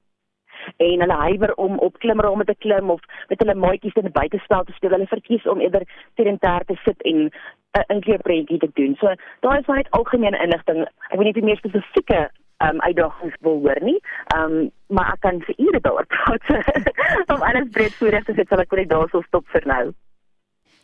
en 0.78 1.04
hulle 1.06 1.20
huiwer 1.26 1.54
om 1.56 1.78
op 1.78 2.00
klimrame 2.00 2.46
te 2.46 2.56
klim 2.58 2.90
of 2.90 3.02
met 3.30 3.40
hulle 3.40 3.56
maatjies 3.56 3.96
in 4.02 4.10
die 4.10 4.18
buitespel 4.20 4.64
te 4.64 4.76
speel. 4.78 4.96
Hulle 4.98 5.08
verkies 5.08 5.48
om 5.48 5.62
eerder 5.62 5.88
sedentêr 6.20 6.66
te 6.66 6.76
sit 6.84 7.02
en 7.02 7.20
'n 7.26 7.32
uh, 7.78 7.84
inkleurprentjie 7.96 8.60
te 8.60 8.70
doen. 8.74 8.96
So 9.00 9.14
daar 9.40 9.60
is 9.60 9.66
baie 9.66 9.86
algemene 9.90 10.44
inligting. 10.44 10.86
Ek 11.10 11.18
weet 11.18 11.28
nie 11.28 11.34
jy 11.42 11.46
meer 11.46 11.62
spesifieke 11.62 12.30
um, 12.66 12.82
uitdagings 12.82 13.36
wil 13.42 13.60
hoor 13.64 13.82
nie. 13.82 14.00
Ehm 14.36 14.58
um, 14.58 14.72
maar 14.88 15.14
ek 15.14 15.22
kan 15.22 15.42
vir 15.46 15.56
ure 15.58 15.80
daar 15.80 16.06
praat. 16.06 16.46
om 17.34 17.42
alles 17.42 17.70
breedvoerig 17.72 18.26
te 18.26 18.34
sê, 18.34 18.46
sal 18.50 18.64
ek 18.64 18.72
net 18.72 18.90
daarso 18.90 19.22
stop 19.28 19.46
vir 19.54 19.68
nou. 19.70 19.84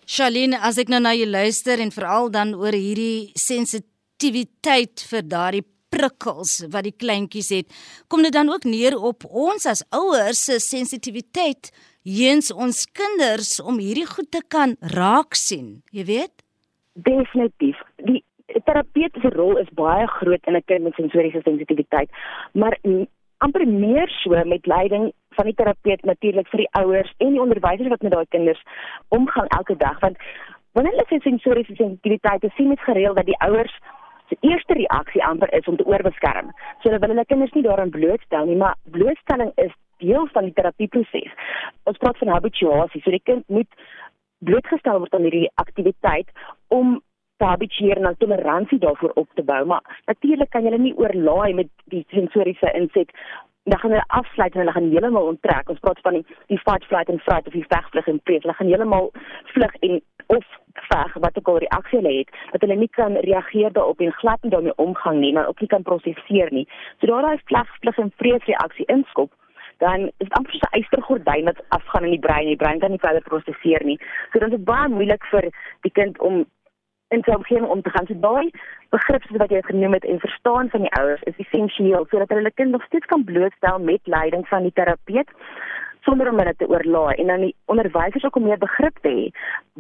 Charlene, 0.06 0.60
as 0.62 0.78
ek 0.78 0.92
nou 0.94 1.01
na 1.01 1.16
jou 1.18 1.25
luister 1.25 1.81
en 1.81 1.92
veral 1.92 2.30
dan 2.30 2.54
oor 2.54 2.75
hierdie 2.78 3.31
sensitiwiteit 3.33 5.01
vir 5.10 5.25
daardie 5.25 5.66
prikkels 5.95 6.59
wat 6.74 6.88
die 6.88 6.95
kleintjies 6.95 7.51
het, 7.56 7.81
kom 8.12 8.25
dit 8.25 8.36
dan 8.36 8.51
ook 8.51 8.68
neer 8.68 8.97
op 9.00 9.25
ons 9.30 9.65
as 9.69 9.86
ouers 9.95 10.45
se 10.50 10.59
sensitiwiteit 10.59 11.71
heens 12.06 12.51
ons 12.53 12.86
kinders 12.94 13.57
om 13.63 13.80
hierdie 13.81 14.07
goed 14.09 14.30
te 14.31 14.44
kan 14.47 14.75
raak 14.95 15.38
sien, 15.39 15.81
jy 15.92 16.06
weet? 16.06 16.33
Definitief. 16.94 17.80
Die 18.06 18.21
terapeutiese 18.68 19.33
rol 19.36 19.57
is 19.59 19.71
baie 19.75 20.07
groot 20.19 20.47
in 20.47 20.56
'n 20.56 20.63
kind 20.65 20.83
met 20.83 20.95
sensoriese 20.95 21.42
sensitiwiteit, 21.44 22.09
maar 22.53 22.77
amper 23.38 23.68
meer 23.68 24.09
so 24.24 24.44
met 24.45 24.65
leiding 24.65 25.12
van 25.36 25.45
die 25.45 25.56
terapeut 25.56 26.03
natuurlik 26.03 26.47
vir 26.47 26.63
die 26.63 26.71
ouers 26.80 27.12
en 27.18 27.36
die 27.36 27.42
onderwysers 27.42 27.92
wat 27.92 28.01
met 28.01 28.12
daai 28.12 28.25
kinders 28.30 28.62
omgaan 29.18 29.47
elke 29.57 29.75
dag 29.75 30.00
want 30.00 30.18
wanneer 30.71 30.95
hulle 30.95 31.21
sensoriese 31.24 31.75
sensitiwiteit 31.75 32.47
sien 32.56 32.71
met 32.71 32.88
gereeld 32.88 33.15
dat 33.15 33.25
die 33.25 33.39
ouers 33.47 33.75
se 34.30 34.38
eerste 34.42 34.74
reaksie 34.74 35.24
amper 35.24 35.54
is 35.54 35.68
om 35.68 35.77
te 35.77 35.86
oorbeskerm. 35.86 36.51
So 36.81 36.89
hulle 36.89 37.00
wil 37.00 37.13
hulle 37.13 37.25
kinders 37.25 37.54
nie 37.54 37.66
daaraan 37.66 37.94
blootstel 37.94 38.45
nie, 38.50 38.57
maar 38.60 38.75
blootstelling 38.98 39.51
is 39.56 39.74
deel 40.04 40.27
van 40.33 40.50
die 40.50 40.54
terapieproses. 40.54 41.33
Ons 41.83 41.98
praat 41.98 42.18
van 42.18 42.33
habituasie. 42.33 43.01
So 43.01 43.13
die 43.13 43.24
kind 43.24 43.48
moet 43.48 43.69
blootgestel 44.45 45.00
word 45.04 45.13
aan 45.16 45.27
hierdie 45.27 45.51
aktiwiteit 45.62 46.31
om 46.74 47.00
te 47.38 47.45
habitueer 47.45 48.00
en 48.00 48.18
toleransie 48.18 48.80
daarvoor 48.80 49.12
op 49.22 49.30
te 49.36 49.44
bou. 49.44 49.66
Maar 49.66 50.01
natuurlik 50.06 50.50
kan 50.50 50.63
jy 50.63 50.71
hulle 50.71 50.83
nie 50.83 50.95
oorlaai 50.98 51.54
met 51.54 51.71
die 51.92 52.06
sensoriese 52.13 52.71
inset 52.80 53.12
dan 53.66 53.80
gaan 53.80 53.94
hulle 53.95 54.07
afsluit 54.07 54.54
en 54.54 54.60
hulle 54.60 54.72
gaan 54.72 54.90
heeltemal 54.90 55.31
onttrek. 55.31 55.69
Ons 55.69 55.80
praat 55.80 56.02
van 56.07 56.19
die 56.19 56.26
die 56.52 56.60
fight 56.66 56.84
flight 56.90 57.10
and 57.10 57.22
fright 57.22 57.48
of 57.48 57.54
die 57.54 57.66
veg 57.69 57.88
vlug 57.94 58.07
en 58.12 58.19
vrees. 58.24 58.44
Hulle 58.44 58.57
gaan 58.57 58.68
heeltemal 58.72 59.12
vlug 59.54 59.74
en 59.88 60.02
of 60.34 60.45
veg 60.90 61.14
wat 61.24 61.38
ook 61.38 61.48
al 61.48 61.57
reaksie 61.64 62.00
hulle 62.00 62.14
het, 62.18 62.30
dat 62.52 62.62
hulle 62.62 62.76
nie 62.76 62.92
kan 62.98 63.18
reageer 63.26 63.74
daarop 63.74 64.02
en 64.02 64.14
glad 64.19 64.44
nie 64.44 64.52
daarmee 64.52 64.78
omgang 64.86 65.19
nie, 65.19 65.34
maar 65.34 65.48
ook 65.48 65.60
nie 65.60 65.69
kan 65.69 65.88
prosesseer 65.88 66.52
nie. 66.54 66.68
So 67.00 67.07
daar 67.07 67.22
daai 67.22 67.42
veg 67.45 67.74
vlug 67.80 67.98
en 67.98 68.14
vrees 68.22 68.48
reaksie 68.52 68.86
inskop 68.98 69.34
dan 69.78 70.00
is 70.00 70.28
dit 70.28 70.34
amper 70.38 70.54
so 70.54 70.68
'n 70.68 70.78
eystergordyn 70.80 71.45
wat 71.45 71.64
afgaan 71.68 72.04
in 72.04 72.16
die 72.16 72.26
brein. 72.28 72.45
Die 72.45 72.56
brein 72.56 72.80
kan 72.80 72.90
nie 72.90 73.00
verder 73.00 73.22
prosesseer 73.22 73.84
nie. 73.84 74.00
So 74.31 74.40
dan 74.40 74.52
is 74.52 74.56
dit 74.57 74.66
baie 74.66 74.90
moeilik 74.90 75.26
vir 75.26 75.50
die 75.81 75.92
kind 75.92 76.19
om 76.19 76.45
in 77.14 77.21
sy 77.26 77.35
omgewing 77.35 77.68
om 77.69 77.81
te 77.81 77.90
gaan. 77.90 78.07
So 78.07 78.18
daai 78.19 78.50
begrip 78.95 79.24
wat 79.38 79.54
jy 79.54 79.62
genoem 79.62 79.94
het 79.97 80.06
en 80.06 80.19
verstaan 80.19 80.69
van 80.69 80.85
die 80.85 80.94
ouers 81.00 81.24
is 81.30 81.40
essensieel 81.45 82.07
sodat 82.09 82.33
hulle 82.33 82.52
kind 82.52 82.71
nog 82.71 82.85
steeds 82.90 83.06
kan 83.12 83.24
blootstel 83.24 83.80
met 83.80 84.14
leiding 84.18 84.47
van 84.47 84.68
die 84.68 84.74
terapeut 84.74 85.30
sonder 86.06 86.30
om 86.30 86.38
dit 86.38 86.57
te 86.57 86.68
oorlaai. 86.69 87.16
En 87.16 87.28
dan 87.28 87.42
die 87.47 87.56
onderwysers 87.66 88.24
ook 88.24 88.35
om 88.35 88.44
meer 88.44 88.62
begrip 88.62 88.97
te 89.02 89.09
hê 89.09 89.26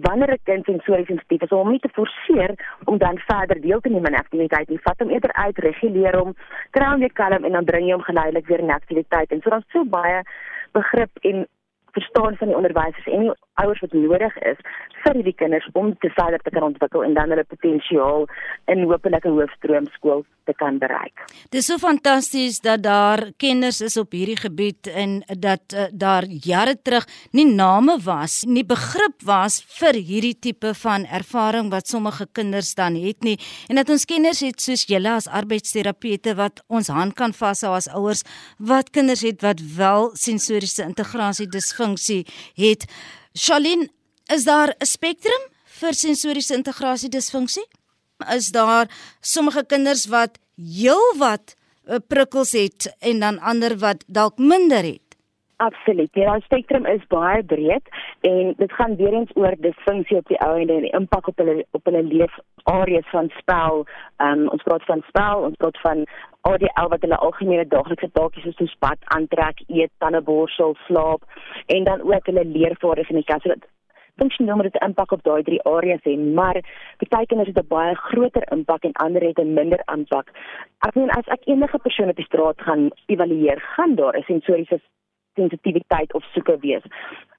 wanneer 0.07 0.31
'n 0.33 0.45
kind 0.49 0.65
sensories 0.65 1.07
sensitief 1.07 1.41
is 1.41 1.49
om 1.49 1.69
nie 1.69 1.79
te 1.79 1.93
forceer 1.97 2.51
om 2.85 2.97
dan 2.97 3.17
verder 3.17 3.61
deel 3.61 3.81
te 3.81 3.89
neem 3.89 4.05
aan 4.05 4.21
aktiwiteit 4.23 4.69
nie. 4.69 4.79
Vat 4.81 4.99
hom 4.99 5.09
eerder 5.09 5.33
uit 5.33 5.57
reguleer 5.57 6.17
hom 6.17 6.35
kry 6.71 6.89
hom 6.89 6.99
weer 6.99 7.13
kalm 7.13 7.43
en 7.43 7.51
dan 7.51 7.65
bring 7.65 7.85
jy 7.85 7.93
hom 7.93 8.09
geleidelik 8.09 8.47
weer 8.47 8.59
in 8.59 8.71
aktiwiteit. 8.71 9.31
En 9.31 9.41
so 9.41 9.49
dan 9.49 9.63
so 9.67 9.85
baie 9.85 10.23
begrip 10.71 11.11
en 11.21 11.47
verstaan 11.97 12.35
van 12.39 12.51
die 12.51 12.57
onderwysers 12.59 13.07
en 13.07 13.27
die 13.27 13.33
ouers 13.63 13.81
wat 13.83 13.93
nodig 13.95 14.37
is 14.51 14.59
vir 15.03 15.17
hierdie 15.19 15.35
kinders 15.39 15.67
om 15.79 15.93
te 16.03 16.11
verder 16.17 16.41
te 16.43 16.51
kan 16.55 16.67
ontwikkel 16.69 17.05
en 17.07 17.13
dan 17.17 17.31
hulle 17.31 17.45
potensiaal 17.47 18.25
in 18.73 18.83
hopelike 18.89 19.31
hoofstroom 19.31 19.87
skool 19.95 20.25
te 20.49 20.53
kan 20.59 20.77
bereik. 20.81 21.23
Dis 21.53 21.69
so 21.69 21.79
fantasties 21.81 22.59
dat 22.65 22.83
daar 22.85 23.23
kenners 23.41 23.79
is 23.85 23.95
op 24.01 24.13
hierdie 24.13 24.37
gebied 24.41 24.89
en 24.91 25.21
dat 25.41 25.73
uh, 25.73 25.87
daar 25.91 26.27
jare 26.27 26.75
terug 26.81 27.07
nie 27.37 27.47
name 27.47 27.95
was, 28.05 28.41
nie 28.45 28.65
begrip 28.67 29.23
was 29.25 29.61
vir 29.79 29.97
hierdie 29.97 30.35
tipe 30.47 30.73
van 30.81 31.07
ervaring 31.19 31.71
wat 31.73 31.89
sommige 31.89 32.27
kinders 32.37 32.73
dan 32.77 32.99
het 32.99 33.23
nie 33.25 33.37
en 33.69 33.79
dat 33.79 33.89
ons 33.93 34.05
kenners 34.09 34.43
het 34.45 34.61
soos 34.61 34.85
julle 34.89 35.15
as 35.15 35.29
arbeidsterapeute 35.41 36.35
wat 36.37 36.61
ons 36.67 36.91
hand 36.93 37.15
kan 37.17 37.33
vashou 37.33 37.73
as 37.77 37.89
ouers 37.95 38.25
wat 38.59 38.91
kinders 38.93 39.23
het 39.25 39.41
wat 39.45 39.63
wel 39.77 40.11
sensoriese 40.19 40.83
integrasie 40.85 41.47
disfunksie 41.47 41.84
funksie 41.85 42.23
het. 42.57 42.85
Shalien, 43.37 43.89
is 44.33 44.43
daar 44.43 44.73
'n 44.79 44.85
spektrum 44.85 45.43
vir 45.79 45.93
sensoriese 45.93 46.55
integrasie 46.55 47.09
disfunksie? 47.09 47.67
Is 48.35 48.51
daar 48.51 48.87
sommige 49.21 49.65
kinders 49.65 50.05
wat 50.07 50.39
heelwat 50.55 51.55
eh, 51.85 51.97
prikkels 52.07 52.51
het 52.51 52.95
en 52.99 53.19
dan 53.19 53.39
ander 53.39 53.77
wat 53.77 54.03
dalk 54.07 54.37
minder 54.37 54.83
het? 54.83 55.04
Absoluut. 55.57 56.09
Ja, 56.11 56.33
die 56.33 56.43
spektrum 56.43 56.85
is 56.85 57.03
baie 57.07 57.43
breed 57.43 57.89
en 58.27 58.53
dit 58.57 58.71
gaan 58.71 58.95
weer 58.95 59.13
eens 59.13 59.31
oor 59.33 59.55
disfunksie 59.59 60.17
op 60.17 60.27
die 60.27 60.39
ou 60.43 60.55
en 60.59 60.67
die 60.67 60.91
impak 60.97 61.27
op 61.27 61.37
hulle 61.39 61.65
op 61.71 61.85
hulle 61.87 62.01
leefareas 62.03 63.07
van 63.09 63.29
spel. 63.37 63.85
Um, 64.17 64.49
ons 64.51 64.63
praat 64.63 64.83
van 64.89 65.03
spel, 65.07 65.45
ons 65.47 65.55
praat 65.61 65.79
van 65.85 66.03
ADL 66.41 66.89
wat 66.91 67.07
hulle 67.07 67.21
algemene 67.27 67.67
daaglikse 67.67 68.11
taakies 68.11 68.57
soos 68.57 68.75
bad, 68.83 68.99
aantrek, 69.15 69.63
eet, 69.67 69.93
tandeborsel, 70.03 70.75
slaap 70.87 71.23
en 71.65 71.87
dan 71.87 72.03
ook 72.03 72.27
hulle 72.31 72.45
leervaardighede 72.45 73.15
in 73.15 73.23
die 73.23 73.29
klas. 73.31 73.47
Dit 73.47 73.71
funksioneel 74.19 74.55
met 74.55 74.75
'n 74.75 74.85
impak 74.85 75.11
op 75.11 75.23
daai 75.23 75.43
drie 75.43 75.63
areas 75.63 76.01
en 76.03 76.33
maar 76.33 76.59
baie 77.09 77.25
kinders 77.25 77.47
het 77.47 77.63
'n 77.63 77.67
baie 77.67 77.95
groter 77.95 78.43
impak 78.51 78.83
en 78.83 78.99
ander 79.05 79.21
het 79.21 79.39
'n 79.39 79.53
minder 79.53 79.81
impak. 79.95 80.27
Ek 80.87 80.95
meen 80.95 81.09
as 81.09 81.27
ek 81.27 81.47
enige 81.47 81.77
persoon 81.77 82.09
op 82.09 82.15
die 82.15 82.25
straat 82.25 82.61
gaan 82.61 82.89
evalueer, 83.05 83.59
gaan 83.75 83.95
daar 83.95 84.17
'n 84.17 84.23
sensoriese 84.23 84.79
sensitiwiteit 85.35 86.13
of 86.13 86.23
soeke 86.33 86.57
wees. 86.59 86.85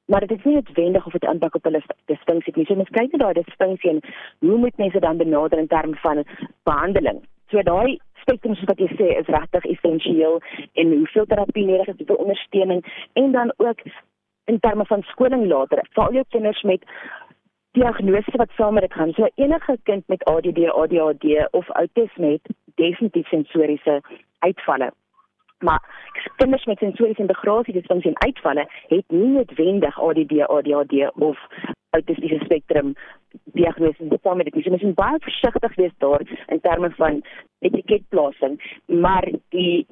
Maar 0.07 0.27
dit 0.27 0.39
is 0.39 0.45
nie 0.45 0.55
noodwendig 0.55 1.07
of 1.07 1.13
dit 1.13 1.29
impak 1.31 1.55
op 1.55 1.65
hulle 1.65 1.83
distinksie 2.05 2.53
het 2.53 2.57
nie. 2.57 2.67
So 2.67 2.79
mens 2.79 2.93
kyk 2.95 3.13
net 3.13 3.21
daai 3.21 3.39
distinksie 3.41 3.91
en 3.91 4.03
hoe 4.39 4.59
moet 4.59 4.77
mense 4.83 5.01
dan 5.03 5.17
benader 5.23 5.59
in 5.59 5.67
terme 5.73 5.97
van 6.03 6.25
behandeling. 6.69 7.23
So 7.51 7.63
daai 7.63 7.99
spektrum 8.23 8.55
soos 8.55 8.71
wat 8.71 8.83
jy 8.83 8.89
sê 8.95 9.09
is 9.21 9.31
regtig 9.31 9.67
essensieel 9.75 10.41
en 10.83 10.93
hoeveel 10.93 11.27
terapie 11.31 11.67
nodig 11.67 11.93
is, 11.93 11.99
hoeveel 11.99 12.23
ondersteuning 12.25 12.85
en 13.13 13.33
dan 13.33 13.53
ook 13.57 13.83
in 14.47 14.61
terme 14.61 14.87
van 14.87 15.03
skoling 15.13 15.47
later. 15.47 15.83
Vir 15.95 16.05
al 16.05 16.19
jou 16.21 16.25
kinders 16.35 16.63
met 16.63 16.87
diagnose 17.79 18.39
wat 18.43 18.55
saam 18.57 18.75
met 18.75 18.87
dit 18.87 18.95
gaan. 18.95 19.13
So 19.13 19.29
enige 19.35 19.79
kind 19.83 20.07
met 20.09 20.25
ADD, 20.25 20.71
ADHD 20.71 21.49
of 21.51 21.69
autisme 21.69 22.31
het 22.37 22.55
definitief 22.75 23.29
sensoriese 23.29 24.01
uitvalle. 24.39 24.93
Maar 25.59 25.83
kinders 26.37 26.65
met 26.65 26.79
sensoriese 26.79 27.21
integrasie 27.21 27.73
disfunksie 27.73 28.11
en 28.11 28.23
uitvalle 28.27 28.69
het 28.89 29.05
nie 29.09 29.29
noodwendig 29.29 30.01
ADD, 30.01 30.41
ADHD 30.49 31.11
of 31.15 31.39
autistiese 31.91 32.39
spektrum 32.45 32.95
diagnose 33.45 34.19
saam 34.23 34.37
met 34.37 34.51
dit. 34.51 34.63
So 34.63 34.71
mens 34.71 34.83
moet 34.83 34.95
baie 34.95 35.21
versigtig 35.29 35.75
wees 35.75 35.95
daar 35.99 36.25
in 36.47 36.61
terme 36.61 36.91
van 36.91 37.23
etiketplasing, 37.59 38.61
maar 38.87 39.31
die 39.49 39.87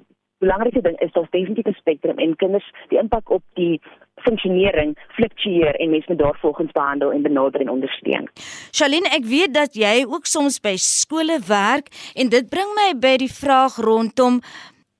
belangrike 0.45 0.81
ding 0.81 0.99
is 1.01 1.13
dat 1.13 1.31
definitief 1.31 1.67
'n 1.67 1.81
spektrum 1.81 2.19
en 2.19 2.37
kinders 2.37 2.69
die 2.89 2.99
impak 2.99 3.31
op 3.31 3.43
die 3.55 3.81
funksionering 4.15 4.99
fluktueer 5.17 5.75
en 5.75 5.91
mens 5.91 6.07
moet 6.07 6.19
daarvolgens 6.19 6.73
behandel 6.73 7.13
en 7.13 7.23
benader 7.23 7.61
en 7.61 7.71
ondersteun. 7.71 8.29
Shalien, 8.71 9.05
ek 9.05 9.25
weet 9.25 9.55
dat 9.55 9.75
jy 9.75 10.05
ook 10.09 10.27
soms 10.27 10.61
by 10.61 10.77
skole 10.77 11.39
werk 11.49 11.89
en 12.15 12.29
dit 12.29 12.49
bring 12.49 12.71
my 12.81 12.99
by 12.99 13.17
die 13.17 13.33
vraag 13.33 13.77
rondom 13.77 14.41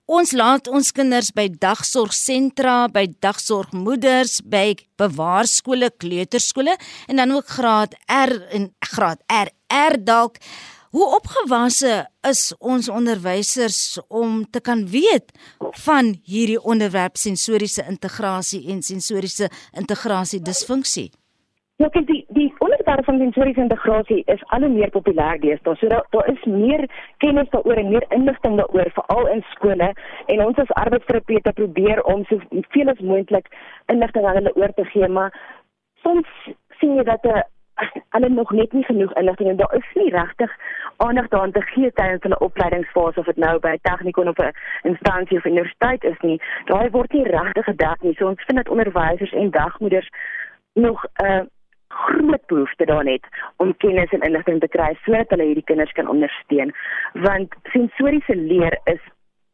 Ons 0.05 0.35
laat 0.37 0.69
ons 0.69 0.91
kinders 0.93 1.31
by 1.33 1.47
dagsorgsentra, 1.49 2.91
by 2.93 3.07
dagsorgmoeders, 3.25 4.43
by 4.45 4.75
bewaarskole, 5.01 5.89
kleuterskole 5.97 6.77
en 7.09 7.17
dan 7.23 7.33
ook 7.33 7.49
graad 7.49 7.97
R 8.13 8.35
en 8.53 8.69
graad 8.85 9.25
RR 9.33 9.97
dalk 10.05 10.37
Hoe 10.95 11.09
opgewasse 11.17 12.05
is 12.23 12.53
ons 12.63 12.87
onderwysers 12.89 13.99
om 14.07 14.45
te 14.51 14.61
kan 14.63 14.85
weet 14.87 15.33
van 15.83 16.13
hierdie 16.23 16.61
onderwerp 16.63 17.19
sensoriese 17.19 17.83
integrasie 17.91 18.61
en 18.71 18.79
sensoriese 18.83 19.49
integrasie 19.73 20.39
disfunksie? 20.39 21.09
Ja, 21.85 21.91
kyk 21.93 22.07
die 22.09 22.23
die 22.33 22.55
onderwerp 22.65 23.05
van 23.05 23.19
sensoriese 23.21 23.61
integrasie 23.61 24.23
is 24.33 24.43
al 24.57 24.63
hoe 24.65 24.71
meer 24.73 24.89
populêr 24.93 25.37
deesdae. 25.41 25.75
So 25.77 25.89
daar 25.93 26.07
daar 26.15 26.29
is 26.33 26.45
meer 26.49 26.85
kennis 27.21 27.51
daaroor 27.53 27.81
en 27.83 27.91
meer 27.91 28.05
inligting 28.09 28.55
daaroor 28.57 28.89
veral 28.99 29.27
in 29.33 29.43
skole 29.51 29.91
en 30.33 30.45
ons 30.45 30.63
as 30.63 30.73
arbeidsterapeute 30.83 31.53
probeer 31.59 32.01
om 32.13 32.23
so 32.25 32.41
veel 32.77 32.89
as 32.89 33.03
moontlik 33.11 33.51
inligting 33.93 34.25
aan 34.25 34.39
hulle 34.41 34.55
oor 34.57 34.73
te 34.79 34.85
gee, 34.85 35.09
maar 35.09 35.37
soms 36.07 36.31
sien 36.81 36.97
jy 36.97 37.05
dat 37.11 37.27
'n 37.27 37.43
hulle 38.17 38.29
nog 38.29 38.51
net 38.51 38.73
nie 38.73 38.85
genoeg 38.85 39.13
inligting 39.13 39.49
en 39.51 39.57
daar 39.57 39.75
is 39.77 39.91
nie 39.95 40.11
regtig 40.11 40.57
aandag 40.97 41.29
daaraan 41.29 41.53
te 41.53 41.63
gee 41.63 41.93
tydens 41.93 42.23
hulle 42.23 42.39
opleidingsfase 42.39 43.21
of 43.21 43.27
dit 43.27 43.37
nou 43.37 43.59
by 43.59 43.75
'n 43.77 43.85
tegnikon 43.91 44.29
of 44.29 44.39
'n 44.39 44.57
instansie 44.83 45.37
of 45.37 45.45
universiteit 45.45 46.05
is 46.05 46.21
nie. 46.21 46.41
Daai 46.65 46.91
word 46.91 47.13
nie 47.13 47.29
regtig 47.29 47.65
gedek 47.65 48.03
nie. 48.03 48.15
So 48.15 48.27
ons 48.29 48.45
vind 48.47 48.57
dat 48.57 48.69
onderwysers 48.69 49.33
en 49.33 49.51
dagmoeders 49.51 50.09
nog 50.73 51.05
'n 51.05 51.25
uh, 51.25 51.41
groot 51.95 52.47
behoefte 52.47 52.85
daarin 52.85 53.13
het 53.13 53.27
om 53.57 53.77
kennis 53.77 54.13
en 54.13 54.27
inligting 54.27 54.61
te 54.61 54.69
kry 54.69 54.93
sodat 55.05 55.31
hulle 55.35 55.49
hierdie 55.51 55.69
kinders 55.71 55.93
kan 55.93 56.09
ondersteun. 56.09 56.75
Want 57.13 57.55
sensoriese 57.73 58.37
leer 58.37 58.79
is 58.85 59.03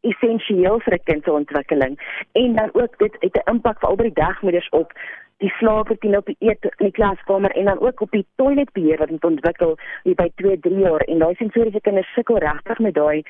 essensieel 0.01 0.79
vir 0.85 0.93
'n 0.93 1.03
kind 1.03 1.23
se 1.23 1.31
ontwikkeling 1.31 1.99
en 2.31 2.55
dan 2.55 2.69
ook 2.73 2.97
dit 2.97 3.15
het 3.19 3.35
'n 3.37 3.49
impak 3.51 3.79
vir 3.79 3.89
al 3.89 3.95
die 3.95 4.13
dagmoeders 4.13 4.69
op 4.69 4.93
die 5.37 5.53
slaaproetine 5.57 6.17
op 6.17 6.25
die 6.25 6.35
eet 6.39 6.63
in 6.63 6.85
die 6.85 6.97
klaskamer 6.99 7.51
en 7.51 7.65
dan 7.65 7.79
ook 7.79 8.01
op 8.01 8.11
die 8.11 8.25
toiletbeheer 8.35 8.97
wat 8.97 9.09
moet 9.09 9.23
ontwikkel 9.23 9.77
hier 10.03 10.15
by 10.15 10.29
2, 10.35 10.59
3 10.59 10.79
jaar 10.79 11.01
en 11.01 11.19
daai 11.19 11.35
sensoriese 11.35 11.81
kinders 11.81 12.13
sukkel 12.13 12.37
regtig 12.37 12.79
met 12.79 12.93
daai 12.93 13.23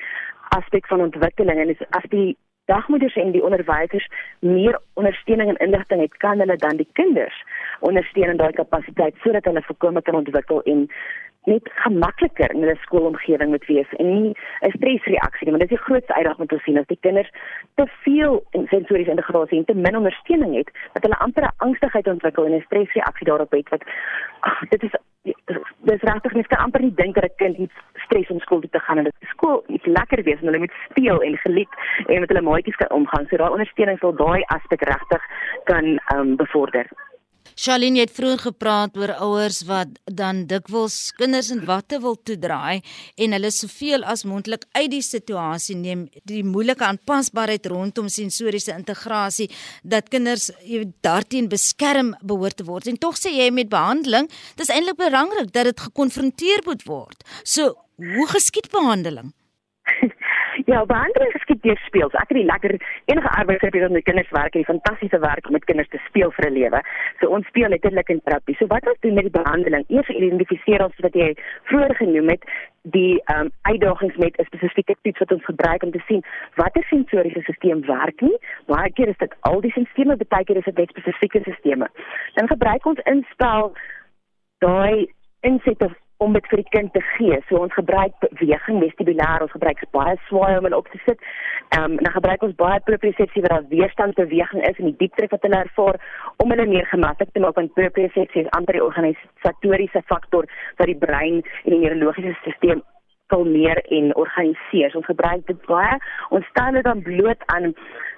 aspek 0.48 0.86
van 0.86 1.00
ontwikkeling 1.00 1.60
en 1.60 1.76
as 1.90 2.08
die 2.08 2.36
dagmoeders 2.64 3.16
en 3.16 3.32
die 3.32 3.44
onderwysers 3.44 4.06
meer 4.38 4.80
ondersteuning 4.94 5.48
en 5.48 5.66
inligting 5.66 6.00
het 6.00 6.16
kan 6.16 6.38
hulle 6.38 6.56
dan 6.56 6.76
die 6.76 6.88
kinders 6.92 7.44
ondersteun 7.80 8.30
in 8.34 8.36
daai 8.36 8.52
kapasiteit 8.52 9.14
sodat 9.24 9.44
hulle 9.44 9.62
voorkome 9.62 10.02
kan 10.02 10.14
ontwikkel 10.14 10.62
en 10.62 10.88
net 11.50 11.68
gemakliker 11.84 12.52
in 12.54 12.62
hulle 12.62 12.76
skoolomgewing 12.84 13.50
moet 13.50 13.64
wees 13.66 13.94
en 13.98 14.10
nie 14.22 14.34
'n 14.60 14.74
stresreaksie 14.76 15.46
nie 15.46 15.54
want 15.54 15.62
dit 15.62 15.70
is 15.70 15.76
die 15.78 15.86
grootste 15.86 16.14
uitdaging 16.14 16.38
wat 16.38 16.52
ons 16.52 16.62
sien 16.62 16.78
as 16.78 16.86
die 16.86 16.98
kinders 17.00 17.30
te 17.74 17.86
veel 18.04 18.44
sensoriese 18.74 19.10
integrasie 19.10 19.58
en 19.58 19.64
te 19.64 19.74
min 19.74 19.96
ondersteuning 19.96 20.54
het 20.56 20.70
dat 20.92 21.02
hulle 21.02 21.18
amper 21.18 21.42
'n 21.42 21.56
angstigheid 21.56 22.06
ontwikkel 22.06 22.44
en 22.44 22.54
'n 22.54 22.66
stresreaksie 22.68 23.26
daarop 23.26 23.50
het 23.50 23.68
wat 23.68 23.82
ach, 24.40 24.60
dit 24.68 24.82
is 24.82 24.94
dis 25.88 26.02
regtig 26.02 26.32
mens 26.32 26.46
kan 26.46 26.58
amper 26.58 26.82
nie 26.82 26.94
dink 26.94 27.14
dat 27.14 27.24
'n 27.24 27.36
kind 27.36 27.56
iets 27.58 27.74
stres 28.12 28.30
om 28.30 28.40
skool 28.44 28.60
toe 28.60 28.70
te 28.70 28.82
gaan 28.86 29.00
en 29.00 29.08
dit 29.08 29.30
skool 29.32 29.62
iets 29.68 29.88
lekker 29.98 30.22
wees 30.28 30.40
en 30.40 30.50
hulle 30.50 30.64
moet 30.64 30.76
speel 30.88 31.22
en 31.28 31.38
geliek 31.44 31.78
en 32.06 32.20
met 32.20 32.34
hulle 32.34 32.44
maatjies 32.48 32.76
kan 32.82 32.98
omgaan 32.98 33.28
so 33.30 33.40
daai 33.40 33.56
ondersteuning 33.56 34.02
sal 34.02 34.12
daai 34.20 34.42
aspek 34.56 34.84
regtig 34.88 35.32
kan 35.70 35.96
um, 36.16 36.36
bevorder 36.36 36.92
Charlene 37.52 38.00
het 38.00 38.12
vroeër 38.16 38.40
gepraat 38.46 38.96
oor 38.96 39.10
ouers 39.26 39.58
wat 39.68 39.90
dan 40.08 40.46
dikwels 40.48 41.12
kinders 41.18 41.50
in 41.52 41.60
watte 41.68 41.98
wil 42.00 42.16
toedraai 42.16 42.80
en 43.20 43.36
hulle 43.36 43.50
soveel 43.52 44.06
as 44.08 44.24
moontlik 44.24 44.64
uit 44.72 44.88
die 44.94 45.02
situasie 45.04 45.76
neem, 45.76 46.06
die 46.24 46.40
moeilike 46.46 46.86
aanpasbaarheid 46.86 47.68
rondom 47.68 48.08
sensoriese 48.08 48.72
integrasie 48.72 49.50
dat 49.82 50.08
kinders 50.08 50.48
daarteen 51.04 51.50
beskerm 51.52 52.14
behoort 52.24 52.56
te 52.62 52.64
word. 52.64 52.88
En 52.88 52.96
tog 52.96 53.20
sê 53.20 53.34
jy 53.36 53.50
met 53.52 53.68
behandeling, 53.68 54.30
dis 54.56 54.72
eintlik 54.72 54.96
belangrik 54.96 55.52
dat 55.52 55.68
dit 55.68 55.86
gekonfronteer 55.90 56.64
moet 56.64 56.86
word. 56.88 57.26
So, 57.44 57.74
hoe 57.96 58.26
geskied 58.28 58.70
behandeling? 58.70 59.32
Ja, 60.66 60.84
behandeling 60.86 61.32
geskied 61.32 61.62
deur 61.62 61.78
speel. 61.86 62.10
So 62.10 62.18
ek 62.20 62.28
het 62.32 62.38
die 62.38 62.48
lekker 62.48 62.74
enige 63.10 63.30
arbeidsterapeut 63.40 63.94
met 63.94 64.04
kinders 64.04 64.30
werk 64.36 64.52
die 64.52 64.66
fantastiese 64.68 65.18
werk 65.18 65.46
om 65.48 65.56
met 65.56 65.64
kinders 65.64 65.88
te 65.88 66.00
speel 66.08 66.30
vir 66.36 66.46
'n 66.50 66.52
lewe. 66.52 66.80
So 67.20 67.28
ons 67.36 67.46
speel 67.46 67.68
letterlik 67.68 68.08
in 68.08 68.20
terapie. 68.24 68.56
So 68.56 68.66
wat 68.66 68.86
ons 68.86 69.00
doen 69.00 69.14
met 69.14 69.28
die 69.28 69.38
behandeling, 69.38 69.84
eers 69.88 70.08
identifiseer 70.08 70.84
ons 70.84 71.00
wat 71.06 71.14
jy 71.14 71.34
vroeër 71.70 71.94
genoem 71.94 72.28
het, 72.28 72.44
die 72.82 73.22
ehm 73.24 73.40
um, 73.40 73.50
uitdagings 73.62 74.16
met 74.16 74.36
'n 74.36 74.44
spesifieke 74.44 74.96
toets 75.02 75.18
wat 75.18 75.32
ons 75.32 75.44
gebruik 75.44 75.82
om 75.82 75.90
te 75.90 76.02
sien 76.06 76.22
watter 76.54 76.84
sensoriese 76.84 77.42
stelsel 77.42 77.86
werk 77.86 78.20
nie. 78.20 78.36
Baie 78.66 78.92
keer 78.92 79.08
is 79.08 79.18
dit 79.18 79.34
al 79.40 79.60
die 79.60 79.70
stelsels, 79.70 80.28
baie 80.28 80.44
keer 80.44 80.56
is 80.56 80.64
dit 80.64 80.76
net 80.76 80.88
spesifieke 80.88 81.40
stelsels. 81.40 81.90
Dan 82.34 82.48
gebruik 82.48 82.86
ons 82.86 83.00
inspel 83.04 83.72
daai 84.58 85.08
insette 85.40 85.90
om 86.22 86.36
dit 86.36 86.46
vir 86.50 86.62
die 86.62 86.72
kind 86.74 86.92
te 86.94 87.02
gee. 87.14 87.38
So 87.48 87.62
ons 87.64 87.74
gebruik 87.74 88.14
beweging 88.22 88.80
vestibulair, 88.84 89.44
ons 89.44 89.54
gebruik 89.56 89.82
baie 89.96 90.14
swaai 90.28 90.58
om 90.58 90.68
hulle 90.68 90.80
op 90.82 90.90
te 90.92 91.00
sit. 91.06 91.20
Ehm 91.76 91.92
um, 91.92 91.96
dan 92.04 92.14
gebruik 92.16 92.46
ons 92.48 92.56
baie 92.62 92.80
propriosepsie 92.88 93.42
wat 93.44 93.54
daar 93.54 93.68
weerstandsbeweging 93.74 94.64
is 94.70 94.78
en 94.78 94.90
die 94.90 95.00
diepdruk 95.02 95.34
wat 95.34 95.44
hulle 95.48 95.62
ervaar 95.66 96.00
om 96.44 96.54
hulle 96.54 96.66
meer 96.74 96.88
gemaklik 96.94 97.32
te 97.32 97.44
maak 97.44 97.58
want 97.60 97.74
propriosepsie 97.78 98.44
is 98.44 98.54
amper 98.58 98.78
die 98.78 98.86
organisatoriese 98.88 100.02
faktor 100.12 100.48
wat 100.78 100.90
die 100.90 101.00
brein 101.06 101.42
en 101.42 101.70
die 101.74 101.82
neurologiese 101.84 102.36
stelsel 102.40 102.82
kalmeer 103.32 103.78
en 103.96 104.14
organiseer. 104.16 104.96
Ons 104.98 105.08
gebruik 105.08 105.46
dit 105.48 105.60
baie. 105.66 105.96
Ons 106.36 106.48
stel 106.52 106.76
dit 106.76 106.84
dan 106.84 107.02
bloot 107.06 107.44
aan 107.54 107.72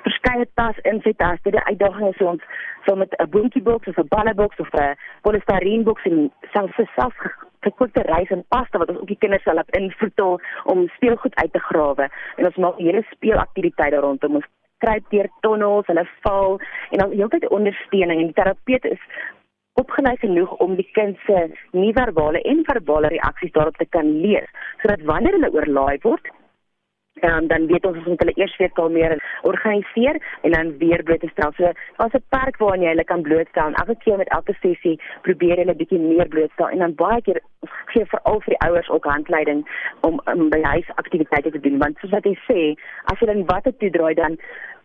verskeie 0.06 0.46
tas 0.58 0.80
insetasse. 0.90 1.54
Die 1.54 1.66
uitdaging 1.70 2.10
is 2.10 2.22
ons 2.32 2.42
so 2.86 2.96
met 2.96 3.14
'n 3.18 3.30
boontjieboks 3.34 3.88
of 3.88 3.98
'n 3.98 4.12
balleboks 4.14 4.58
of 4.64 4.70
'n 4.72 4.96
polystyreenboks 5.22 6.04
en 6.10 6.32
selfs 6.52 6.78
'n 6.78 6.90
self 6.96 7.14
gekookte 7.66 8.04
rys 8.08 8.32
en 8.34 8.44
pasta 8.48 8.80
wat 8.82 8.92
ons 8.92 9.00
ook 9.02 9.12
die 9.12 9.20
kinders 9.20 9.44
sal 9.46 9.60
op 9.62 9.70
invertel 9.78 10.40
om 10.72 10.88
speelgoed 10.96 11.36
uit 11.42 11.52
te 11.52 11.62
grawe. 11.68 12.08
En 12.36 12.50
ons 12.50 12.60
maak 12.66 12.82
hele 12.82 13.04
speelaktiwiteite 13.10 14.02
rondom. 14.04 14.40
Ons 14.40 14.50
kruip 14.84 15.06
deur 15.14 15.30
tonnels, 15.46 15.86
hulle 15.90 16.04
val 16.26 16.58
en 16.90 17.02
dan 17.02 17.16
heeltyd 17.16 17.48
ondersteuning 17.48 18.20
en 18.20 18.30
die 18.30 18.38
terapeut 18.40 18.84
is 18.90 19.08
opgelei 19.80 20.14
genoeg 20.22 20.52
om 20.62 20.76
die 20.78 20.86
kind 20.94 21.18
se 21.26 21.48
nie-verbale 21.74 22.42
en 22.50 22.62
verbale 22.68 23.10
reaksies 23.14 23.52
daarop 23.56 23.76
te 23.80 23.88
kan 23.96 24.10
lees, 24.22 24.46
sodat 24.82 25.02
wanneer 25.08 25.34
hulle 25.38 25.50
oorlaai 25.56 25.98
word, 26.06 26.30
um, 27.22 27.46
dan 27.46 27.66
weet 27.66 27.86
ons 27.86 27.96
ons 27.96 28.06
moet 28.06 28.22
hulle 28.24 28.34
eers 28.36 28.56
weer 28.56 28.72
kalmeer 28.78 29.14
en 29.14 29.22
organiseer 29.50 30.18
en 30.42 30.50
dan 30.56 30.72
weer 30.78 31.02
blootstel. 31.02 31.52
So 31.56 31.72
daar's 31.96 32.16
'n 32.18 32.24
park 32.28 32.56
waarin 32.56 32.82
jy 32.82 32.88
hulle 32.88 33.04
kan 33.04 33.22
blootstel 33.22 33.72
elke 33.72 33.96
keer 34.04 34.16
met 34.16 34.28
elke 34.28 34.54
sessie 34.60 35.00
probeer 35.22 35.56
hulle 35.56 35.74
bietjie 35.74 35.98
meer 35.98 36.28
blootstel 36.28 36.68
en 36.68 36.78
dan 36.78 36.94
baie 36.94 37.22
keer 37.22 37.40
gee 37.92 38.04
veral 38.04 38.40
vir 38.40 38.54
die 38.54 38.68
ouers 38.68 38.88
ook 38.88 39.04
handleiding 39.04 39.68
om, 40.00 40.20
om 40.24 40.48
by 40.50 40.62
huis 40.62 40.88
aktiwiteite 40.94 41.50
te 41.50 41.60
doen 41.60 41.78
want 41.78 41.98
soos 41.98 42.10
wat 42.10 42.24
jy 42.24 42.36
sê, 42.50 42.60
as 43.04 43.18
jy 43.18 43.26
dan 43.26 43.46
watte 43.46 43.76
toedraai 43.76 44.14
dan 44.14 44.38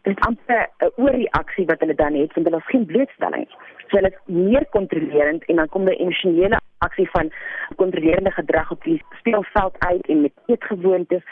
dit 0.03 0.19
amper 0.27 0.69
'n 0.79 0.91
oorreaksie 0.95 1.65
wat 1.65 1.79
hulle 1.79 1.95
dan 1.95 2.13
het 2.13 2.33
want 2.33 2.47
hulle 2.47 2.61
het 2.61 2.71
geen 2.73 2.85
blootstelling. 2.85 3.47
So 3.87 3.97
hulle 3.97 4.07
is 4.07 4.19
meer 4.25 4.65
kontrolerend 4.69 5.45
en 5.45 5.55
dan 5.55 5.69
kom 5.69 5.85
die 5.85 5.95
emosionele 5.95 6.59
aksie 6.77 7.09
van 7.09 7.31
kontrolerende 7.75 8.31
gedrag 8.31 8.71
op 8.71 8.83
die 8.83 9.03
speelveld 9.19 9.75
uit 9.79 10.07
en 10.07 10.21
met 10.21 10.31
eetgewoontes 10.45 11.23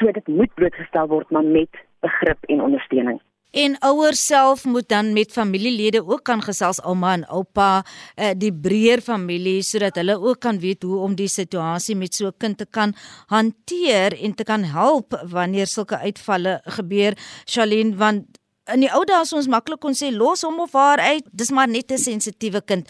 so 0.00 0.12
dit 0.12 0.28
moet 0.28 0.54
blootgestel 0.54 1.08
word 1.08 1.30
maar 1.30 1.44
met 1.44 1.84
begrip 2.00 2.48
en 2.48 2.62
ondersteuning. 2.68 3.20
En 3.50 3.74
ouers 3.82 4.26
self 4.26 4.64
moet 4.64 4.88
dan 4.88 5.12
met 5.12 5.32
familielede 5.32 6.04
ook 6.06 6.22
kan 6.22 6.42
gesels 6.42 6.78
ouma 6.86 7.12
en 7.12 7.24
oupa, 7.28 7.82
uh, 7.82 8.30
die 8.38 8.52
breër 8.54 9.02
familie 9.02 9.62
sodat 9.66 9.98
hulle 9.98 10.14
ook 10.20 10.38
kan 10.40 10.60
weet 10.62 10.86
hoe 10.86 11.00
om 11.02 11.16
die 11.18 11.28
situasie 11.28 11.96
met 11.96 12.14
so 12.14 12.26
'n 12.26 12.38
kind 12.38 12.58
te 12.58 12.66
kan 12.66 12.94
hanteer 13.26 14.14
en 14.22 14.34
te 14.34 14.44
kan 14.44 14.62
help 14.62 15.18
wanneer 15.26 15.66
sulke 15.66 15.98
uitvalle 15.98 16.60
gebeur. 16.64 17.12
Charlene, 17.44 17.96
want 17.96 18.24
in 18.72 18.80
die 18.80 18.92
ou 18.94 19.04
dae 19.04 19.16
as 19.16 19.32
ons 19.32 19.48
maklik 19.48 19.80
kon 19.80 19.94
sê 19.94 20.12
los 20.14 20.42
hom 20.42 20.60
of 20.60 20.72
haar 20.72 20.98
uit, 20.98 21.24
dis 21.32 21.50
maar 21.50 21.68
net 21.68 21.90
'n 21.90 21.98
sensitiewe 21.98 22.60
kind. 22.60 22.88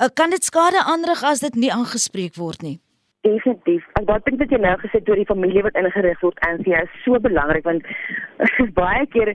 Uh, 0.00 0.06
kan 0.14 0.30
dit 0.30 0.44
skade 0.44 0.84
aanrig 0.84 1.22
as 1.22 1.40
dit 1.40 1.54
nie 1.54 1.72
aangespreek 1.72 2.34
word 2.36 2.62
nie? 2.62 2.80
Definitief. 3.26 3.82
Ek 3.98 4.06
dink 4.06 4.38
dit 4.38 4.42
wat 4.44 4.52
jy 4.54 4.58
nou 4.62 4.72
gesê 4.78 5.00
het 5.00 5.08
oor 5.10 5.18
die 5.18 5.26
familie 5.26 5.62
wat 5.66 5.78
ingerig 5.80 6.20
word 6.22 6.36
en 6.46 6.60
vir 6.62 6.70
jou 6.70 6.82
is 6.86 6.98
so 7.02 7.18
belangrik 7.24 7.64
want 7.66 7.86
baie 8.76 9.06
keer 9.10 9.32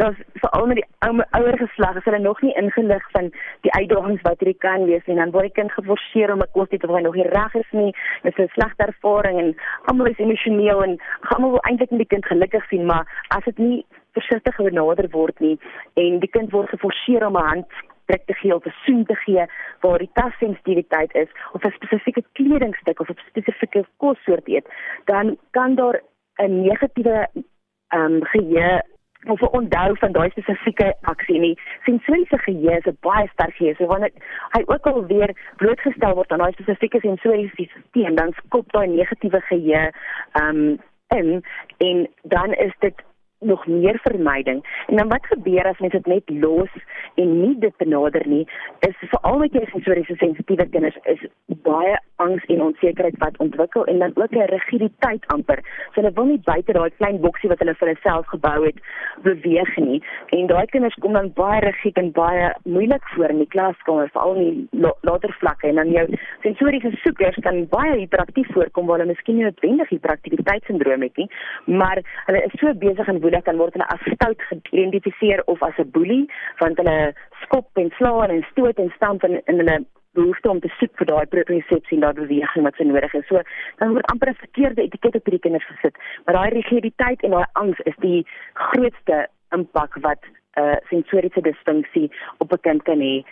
dat 0.00 0.22
veral 0.40 0.70
met 0.70 0.78
die 0.80 0.86
ou 1.04 1.10
ouer 1.20 1.58
geslag 1.60 1.98
is 2.00 2.06
hulle 2.08 2.22
nog 2.24 2.40
nie 2.40 2.54
ingelig 2.56 3.04
van 3.12 3.28
die 3.66 3.72
uitdagings 3.74 4.24
wat 4.24 4.40
hierdie 4.40 4.62
kan 4.64 4.86
wees 4.88 5.04
en 5.12 5.20
dan 5.20 5.34
word 5.34 5.50
die 5.50 5.56
kind 5.58 5.74
geforseer 5.76 6.32
om 6.32 6.40
'n 6.46 6.48
kos 6.54 6.72
te 6.72 6.80
wat 6.88 7.04
nog 7.04 7.18
nie 7.20 7.28
reg 7.34 7.58
is 7.60 7.70
nie. 7.76 7.92
Dit 8.22 8.38
is 8.38 8.44
'n 8.46 8.54
slegte 8.54 8.86
ervaring 8.88 9.38
en 9.42 9.52
almal 9.84 10.08
is 10.12 10.24
emosioneel 10.24 10.82
en 10.86 10.96
almal 11.34 11.50
wil 11.58 11.66
eintlik 11.68 11.90
net 11.90 12.04
die 12.06 12.12
kind 12.14 12.24
gelukkig 12.24 12.64
sien, 12.72 12.86
maar 12.86 13.04
as 13.36 13.44
dit 13.44 13.58
nie 13.58 13.84
versigtig 14.16 14.54
genader 14.54 15.08
word 15.12 15.40
nie 15.40 15.58
en 15.94 16.20
die 16.24 16.32
kind 16.38 16.50
word 16.56 16.72
geforseer 16.72 17.26
om 17.26 17.36
'n 17.36 17.48
hand 17.52 17.68
druk 18.06 18.24
te 18.26 18.34
gee 18.34 18.54
of 18.54 18.64
'n 18.64 18.74
soen 18.84 19.04
te 19.04 19.14
gee 19.14 19.44
waar 19.80 19.98
die 19.98 20.10
tassensitiwiteit 20.12 21.14
is 21.14 21.30
of 21.52 21.64
'n 21.64 21.70
spesifieke 21.70 22.24
kledingstuk 22.32 23.00
of 23.00 23.08
'n 23.08 23.18
spesifieke 23.28 23.84
kossoort 23.96 24.48
eet, 24.48 24.66
dan 25.04 25.36
kan 25.50 25.74
daar 25.74 26.00
'n 26.36 26.60
negatiewe 26.62 27.28
ehm 27.88 28.12
um, 28.12 28.24
geheue 28.24 28.82
of 29.26 29.40
'n 29.40 29.56
onthou 29.58 29.96
van 29.98 30.12
daai 30.12 30.30
spesifieke 30.30 30.94
aksie 31.00 31.38
nie. 31.38 31.58
Sensoriese 31.84 32.38
geheue 32.38 32.76
is 32.76 32.86
'n 32.86 32.96
baie 33.00 33.28
sterk 33.32 33.54
geheue. 33.54 33.74
So 33.74 33.86
wanneer 33.86 34.12
hy 34.50 34.62
ook 34.66 34.86
al 34.86 35.06
weer 35.06 35.30
blootgestel 35.56 36.14
word 36.14 36.32
aan 36.32 36.38
daai 36.38 36.52
spesifieke 36.52 37.00
sensoriese 37.00 37.68
stelsel, 37.88 38.14
dan 38.14 38.32
skop 38.32 38.72
daai 38.72 38.88
negatiewe 38.88 39.40
geheue 39.40 39.92
ehm 40.32 40.56
um, 40.56 40.78
in 41.08 41.44
en 41.78 42.08
dan 42.22 42.52
is 42.52 42.72
dit 42.78 42.94
nog 43.40 43.66
meer 43.66 43.98
vermyding. 44.02 44.84
En 44.86 44.96
dan 44.96 45.08
wat 45.08 45.26
gebeur 45.26 45.64
as 45.64 45.78
mens 45.78 45.92
dit 45.92 46.06
net 46.06 46.30
los 46.30 46.72
en 47.14 47.40
nie 47.40 47.58
dit 47.58 47.76
benader 47.76 48.26
nie, 48.28 48.48
is 48.78 48.96
veral 48.98 49.38
met 49.38 49.52
jou 49.52 49.64
sensoriese 49.70 50.16
sensitiewe 50.16 50.68
kinders 50.68 50.98
is 51.02 51.26
baie 51.46 52.00
angs 52.16 52.44
en 52.46 52.62
onsekerheid 52.62 53.18
wat 53.18 53.38
ontwikkel 53.38 53.84
en 53.84 53.98
dan 53.98 54.12
ook 54.14 54.30
'n 54.30 54.50
rigiditeit 54.56 55.26
amper. 55.26 55.60
So 55.92 56.00
hulle 56.00 56.12
wil 56.12 56.24
nie 56.24 56.40
buite 56.44 56.72
daai 56.72 56.90
klein 56.98 57.20
boksie 57.20 57.48
wat 57.48 57.58
hulle 57.58 57.74
vir 57.74 57.88
hulself 57.88 58.26
gebou 58.26 58.64
het 58.64 58.78
beweeg 59.22 59.76
nie. 59.76 60.02
En 60.26 60.46
daai 60.46 60.66
kinders 60.66 60.94
kom 60.94 61.12
dan 61.12 61.32
baie 61.32 61.60
rigied 61.60 61.96
en 61.96 62.12
baie 62.12 62.54
moeilik 62.64 63.04
voor 63.14 63.28
in 63.28 63.38
die 63.38 63.52
klaskamer, 63.54 64.08
veral 64.08 64.34
in 64.34 64.68
die 64.70 64.92
later 65.00 65.32
vlakke 65.38 65.68
en 65.68 65.74
dan 65.74 65.90
jou 65.90 66.06
sensoriese 66.42 66.90
soekers 66.90 67.36
kan 67.40 67.66
baie 67.68 67.98
hiperaktief 67.98 68.52
voorkom 68.52 68.86
waar 68.86 68.98
hulle 68.98 69.12
miskien 69.12 69.36
nie 69.36 69.44
noodwendig 69.44 69.88
hiperaktiwiteitssindroom 69.88 71.02
het 71.02 71.16
nie, 71.16 71.30
maar 71.64 72.02
hulle 72.26 72.44
is 72.44 72.60
so 72.60 72.74
besig 72.74 73.08
en 73.08 73.20
woelig 73.20 73.44
dan 73.44 73.56
word 73.56 73.72
hulle 73.72 73.88
as 73.88 74.00
stout 74.14 74.42
geïdentifiseer 74.48 75.42
of 75.44 75.62
as 75.62 75.78
'n 75.78 75.90
boelie 75.90 76.30
want 76.58 76.76
hulle 76.76 77.14
skop 77.42 77.68
en 77.74 77.90
slaan 77.98 78.30
en 78.30 78.46
stoot 78.50 78.78
en 78.78 78.92
stamp 78.96 79.24
in, 79.24 79.40
in 79.44 79.56
hulle 79.62 79.84
behoefte 80.18 80.50
om 80.50 80.60
te 80.60 80.72
soek 80.78 80.92
vir 81.00 81.10
daai 81.12 81.26
propriosepsie 81.34 81.98
en 81.98 82.04
daai 82.06 82.18
beweging 82.20 82.66
wat 82.66 82.76
se 82.76 82.88
nodig 82.88 83.14
is. 83.20 83.26
So 83.30 83.42
dan 83.78 83.94
word 83.96 84.10
amper 84.12 84.32
'n 84.32 84.42
verkeerde 84.42 84.82
etiket 84.82 85.16
op 85.20 85.24
hierdie 85.28 85.44
kinders 85.46 85.68
gesit. 85.72 85.96
Maar 86.24 86.38
daai 86.40 86.50
rigiditeit 86.58 87.22
en 87.22 87.36
daai 87.36 87.48
angs 87.62 87.80
is 87.90 87.96
die 88.08 88.26
grootste 88.54 89.26
impak 89.56 89.98
wat 90.08 90.22
'n 90.24 90.60
uh, 90.60 90.76
sensoriese 90.90 91.40
disfunksie 91.40 92.10
op 92.38 92.52
'n 92.52 92.64
kind 92.66 92.82
kan 92.82 93.00
hê 93.00 93.24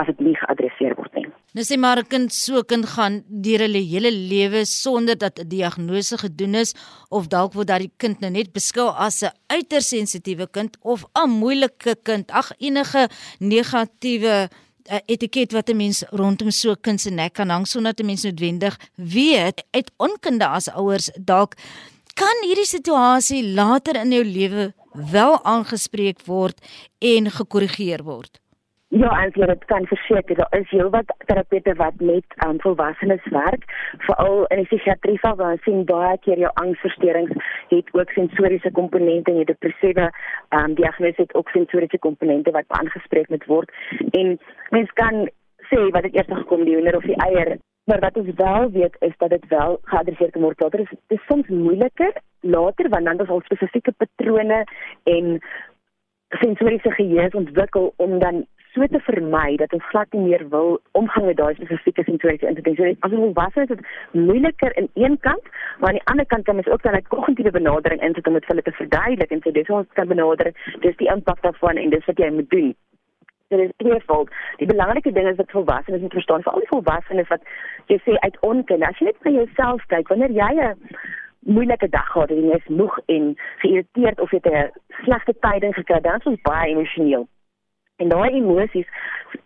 as 0.00 0.08
dit 0.08 0.20
nie 0.20 0.36
geadresseer 0.38 0.96
word 0.98 1.16
nie. 1.18 1.26
Nou 1.56 1.64
sê 1.66 1.76
maar 1.76 1.98
'n 1.98 2.08
kind 2.14 2.32
so 2.32 2.62
kind 2.62 2.86
gaan 2.94 3.14
deur 3.44 3.60
hulle 3.66 3.82
hele 3.92 4.10
lewe 4.10 4.64
sonder 4.64 5.16
dat 5.18 5.38
'n 5.38 5.48
diagnose 5.48 6.16
gedoen 6.24 6.54
is 6.54 6.74
of 7.10 7.28
dalk 7.28 7.52
word 7.54 7.68
daardie 7.68 7.92
kind 7.96 8.20
nou 8.20 8.30
net 8.30 8.52
beskou 8.52 8.88
as 9.06 9.22
'n 9.22 9.34
uiters 9.48 9.88
sensitiewe 9.88 10.46
kind 10.50 10.76
of 10.82 11.04
'n 11.14 11.30
moeilike 11.30 11.96
kind. 12.02 12.30
Ag 12.30 12.52
enige 12.58 13.08
negatiewe 13.38 14.48
uh, 14.90 14.98
etiket 15.06 15.52
wat 15.52 15.70
'n 15.70 15.76
mens 15.76 16.02
rondom 16.10 16.50
so 16.50 16.74
kind 16.74 17.00
se 17.00 17.10
nek 17.10 17.32
kan 17.32 17.50
hang 17.50 17.66
sonder 17.66 17.92
dat 17.92 18.00
'n 18.00 18.06
mens 18.06 18.22
noodwendig 18.22 18.76
weet 18.94 19.64
uit 19.70 19.90
onkunde 19.96 20.46
as 20.46 20.68
ouers 20.68 21.10
dalk 21.16 21.54
kan 22.14 22.36
hierdie 22.42 22.66
situasie 22.66 23.42
later 23.54 23.96
in 23.96 24.12
jou 24.12 24.24
lewe 24.24 24.74
wel 24.92 25.38
aangespreek 25.44 26.18
word 26.26 26.58
en 26.98 27.30
gekorrigeer 27.30 28.02
word. 28.02 28.40
Ja, 28.90 29.10
jy 29.22 29.46
het 29.46 29.64
kan 29.70 29.84
verseker 29.86 30.34
daar 30.34 30.56
is 30.58 30.70
heelwat 30.74 31.12
terapeute 31.26 31.74
wat 31.78 32.00
met 32.02 32.24
um, 32.46 32.56
volwassenes 32.58 33.22
werk, 33.30 33.62
veral 34.06 34.48
in 34.50 34.64
die 34.64 34.66
psigiatrie 34.66 35.20
val 35.22 35.36
waar 35.38 35.60
sien 35.62 35.84
baie 35.86 36.16
keer 36.24 36.42
jou 36.42 36.50
angsversteurings 36.58 37.30
het 37.70 37.94
ook 37.94 38.10
sensoriese 38.16 38.74
komponente 38.74 39.30
en 39.30 39.38
jy 39.38 39.46
depressiewe 39.52 40.08
um, 40.58 40.74
diagnose 40.74 41.22
het 41.22 41.34
ook 41.38 41.54
sensoriese 41.54 42.02
komponente 42.02 42.50
wat 42.58 42.66
aangespreek 42.80 43.30
moet 43.30 43.46
word. 43.46 43.70
En 44.10 44.34
mens 44.74 44.92
kan 44.98 45.22
sê 45.70 45.86
wat 45.94 46.10
dit 46.10 46.18
eers 46.18 46.34
gekom 46.42 46.66
die 46.66 46.74
hoender 46.74 46.98
of 46.98 47.06
die 47.06 47.22
eier, 47.30 47.60
maar 47.86 48.02
wat 48.02 48.18
ons 48.18 48.34
wel 48.42 48.70
weet 48.74 49.02
is 49.06 49.16
dat 49.22 49.30
dit 49.38 49.50
wel 49.54 49.78
geadresseer 49.94 50.34
kan 50.34 50.50
word. 50.50 50.66
Dit 50.66 50.88
is, 50.90 50.96
is 51.14 51.26
soms 51.30 51.46
moeiliker 51.46 52.16
later 52.42 52.90
want 52.90 53.06
dan 53.06 53.22
is 53.22 53.30
al 53.30 53.46
spesifieke 53.46 53.94
patrone 54.02 54.64
en 55.04 55.36
sensoriese 56.42 56.90
geheue 56.90 57.36
ontwikkel 57.38 57.94
om 57.96 58.18
dan 58.18 58.48
so 58.74 58.86
te 58.86 59.00
vermy 59.06 59.56
dat 59.58 59.72
ons 59.72 59.86
glad 59.90 60.12
nie 60.14 60.22
meer 60.28 60.42
wil 60.48 60.78
omgang 60.98 61.26
met 61.26 61.38
daai 61.38 61.54
spesifieke 61.54 62.04
sensoriese 62.06 62.46
intensie. 62.50 62.96
As 63.00 63.10
ons 63.10 63.24
volwasse 63.24 63.64
is 63.64 63.72
dit 63.72 63.80
moeiliker 64.12 64.76
in 64.82 64.88
een 64.94 65.16
kant, 65.26 65.48
maar 65.78 65.90
aan 65.90 65.98
die 65.98 66.08
ander 66.12 66.26
kant 66.26 66.44
kan 66.44 66.54
mens 66.58 66.68
ook 66.68 66.82
dan 66.82 66.94
'n 66.94 67.08
kognitiewe 67.08 67.50
benadering 67.50 68.02
insit 68.02 68.26
om 68.26 68.38
dit 68.38 68.44
vir 68.44 68.54
hulle 68.54 68.68
te 68.68 68.78
verduidelik 68.82 69.30
en 69.30 69.42
sê 69.42 69.52
dis 69.52 69.68
ons 69.68 69.86
kan 69.92 70.08
benader, 70.08 70.52
dis 70.80 70.96
die 70.96 71.10
impak 71.14 71.42
daarvan 71.42 71.76
en 71.76 71.90
dis 71.90 72.06
wat 72.06 72.18
jy 72.18 72.30
moet 72.30 72.50
doen. 72.50 72.74
Dit 73.48 73.60
is 73.60 73.70
tweefold. 73.76 74.30
Die 74.56 74.66
belangrike 74.66 75.12
ding 75.12 75.28
is 75.28 75.36
dat 75.36 75.50
volwassenes 75.50 76.00
moet 76.00 76.12
verstaan, 76.12 76.42
veral 76.42 76.60
die 76.60 76.68
volwassenes 76.68 77.28
wat 77.28 77.42
jy 77.86 77.98
sê 77.98 78.18
uit 78.18 78.36
onkunde. 78.40 78.86
As 78.86 78.98
jy 78.98 79.04
net 79.04 79.24
na 79.24 79.30
jouself 79.30 79.86
kyk, 79.86 80.08
wanneer 80.08 80.30
jy 80.30 80.52
'n 80.54 80.76
moeilike 81.40 81.88
dag 81.88 82.06
gehad 82.06 82.28
het 82.28 82.38
en 82.38 82.48
jy 82.48 82.56
is 82.56 82.68
moeg 82.68 82.98
en 83.06 83.36
geïrriteerd 83.58 84.20
of 84.20 84.30
jy 84.30 84.40
'n 84.44 84.70
slegte 85.04 85.34
tyding 85.40 85.74
gekry 85.74 85.94
het, 85.94 86.02
dan 86.02 86.18
is 86.18 86.24
jy 86.24 86.38
baie 86.42 86.70
emosioneel. 86.70 87.26
En 88.00 88.08
daai 88.08 88.30
emosies, 88.38 88.88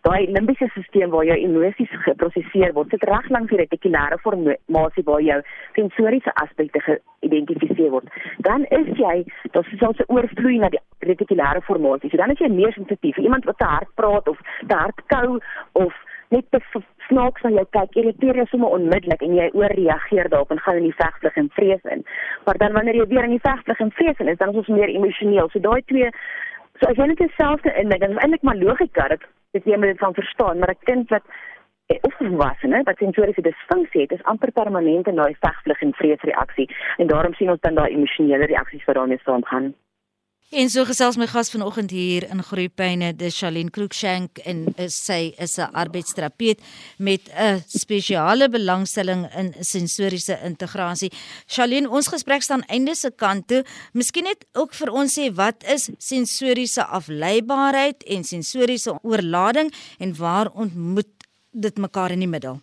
daai 0.06 0.30
limbiese 0.30 0.68
stelsel 0.70 1.10
waar 1.10 1.26
jou 1.26 1.36
emosies 1.42 1.90
geproseseer 2.06 2.72
word, 2.76 2.92
sit 2.94 3.06
reg 3.10 3.26
langs 3.34 3.50
die 3.50 3.58
retikulêre 3.58 4.18
formasie 4.22 5.04
waar 5.08 5.22
jou 5.26 5.40
sensoriese 5.78 6.34
aspekte 6.44 6.82
geïdentifiseer 6.86 7.90
word. 7.96 8.10
Dan 8.46 8.66
is 8.78 8.90
jy, 9.00 9.16
dit 9.42 9.74
is 9.74 9.82
also 9.82 10.06
oorvloei 10.06 10.60
na 10.62 10.70
die 10.70 10.82
retikulêre 11.08 11.64
formasie. 11.66 12.12
So 12.12 12.22
dan 12.22 12.34
is 12.34 12.42
jy 12.42 12.52
meer 12.54 12.74
sensitief. 12.78 13.18
Iemand 13.18 13.48
wat 13.50 13.58
te 13.58 13.70
hard 13.70 13.90
praat 13.98 14.30
of 14.30 14.38
te 14.68 14.74
hard 14.74 15.06
kou 15.10 15.40
of 15.82 16.02
net 16.34 16.46
te 16.50 16.60
snaaks 17.08 17.42
na 17.44 17.50
jou 17.54 17.64
kyk, 17.76 17.98
irriteer 18.00 18.38
jou 18.40 18.46
sommer 18.50 18.72
onmiddellik 18.78 19.22
en 19.26 19.34
jy 19.36 19.50
ooreageer 19.58 20.30
daarop 20.32 20.54
en 20.54 20.62
gaan 20.64 20.80
in 20.80 20.88
die 20.88 20.96
vegvlug 20.98 21.36
en 21.42 21.50
vrees 21.58 21.90
in. 21.94 22.04
Maar 22.46 22.58
dan 22.62 22.78
wanneer 22.78 22.98
jy 23.00 23.06
weer 23.10 23.28
in 23.28 23.36
die 23.36 23.44
vegvlug 23.44 23.82
en 23.84 23.92
vrees 23.98 24.22
in 24.22 24.32
is, 24.32 24.38
dan 24.40 24.54
is 24.54 24.62
ons 24.62 24.72
meer 24.72 24.92
emosioneel. 24.94 25.50
So 25.52 25.62
daai 25.64 25.82
twee 25.90 26.10
So 26.80 26.90
as 26.90 26.96
jy 26.98 27.06
net 27.06 27.20
dieselfde 27.22 27.70
indink, 27.78 28.00
dan 28.00 28.16
is 28.16 28.22
eintlik 28.22 28.42
maar 28.42 28.56
logika 28.58 29.08
dat 29.08 29.26
dit 29.54 29.64
jy 29.64 29.76
moet 29.78 29.92
dit 29.94 29.98
van 29.98 30.14
verstaan, 30.14 30.58
maar 30.58 30.74
'n 30.74 30.84
kind 30.90 31.08
wat 31.08 31.22
of 31.86 32.14
volwassene 32.16 32.82
wat 32.82 32.96
sensoriese 32.96 33.40
disfunksie 33.40 34.00
het, 34.00 34.12
is 34.12 34.22
amper 34.22 34.52
permanent 34.52 35.06
in 35.06 35.14
daai 35.14 35.36
vegvlug 35.40 35.80
en 35.80 35.92
vreesreaksie 35.92 36.68
en 36.96 37.06
daarom 37.06 37.34
sien 37.34 37.50
ons 37.50 37.60
dan 37.60 37.74
daai 37.74 37.90
emosionele 37.92 38.46
reaksies 38.46 38.84
wat 38.84 38.94
daarmee 38.94 39.20
saamgaan. 39.24 39.74
En 40.52 40.68
so 40.68 40.84
gesels 40.84 41.16
my 41.16 41.24
gas 41.26 41.48
vanoggend 41.50 41.90
hier 41.90 42.26
in 42.28 42.42
Groepyne, 42.44 43.14
dis 43.16 43.36
Shalien 43.36 43.70
Cruikshank 43.72 44.38
en 44.44 44.66
is, 44.76 44.94
sy 44.94 45.32
is 45.40 45.56
'n 45.58 45.72
arbeidsterapeut 45.72 46.60
met 46.98 47.30
'n 47.32 47.64
spesiale 47.66 48.48
belangstelling 48.48 49.24
in 49.34 49.54
sensoriese 49.60 50.38
integrasie. 50.44 51.10
Shalien, 51.48 51.88
ons 51.88 52.08
gesprek 52.08 52.42
staan 52.42 52.62
einde 52.68 52.94
se 52.94 53.10
kant 53.10 53.48
toe. 53.48 53.64
Miskien 53.94 54.24
net 54.24 54.44
ook 54.52 54.74
vir 54.74 54.92
ons 54.92 55.18
sê 55.18 55.32
wat 55.34 55.64
is 55.64 55.88
sensoriese 55.98 56.84
afleibaarheid 56.84 58.02
en 58.02 58.24
sensoriese 58.24 58.98
oorlading 59.02 59.72
en 59.98 60.16
waar 60.16 60.50
ontmoet 60.52 61.08
dit 61.52 61.76
mekaar 61.78 62.10
in 62.10 62.18
die 62.18 62.28
middel? 62.28 62.60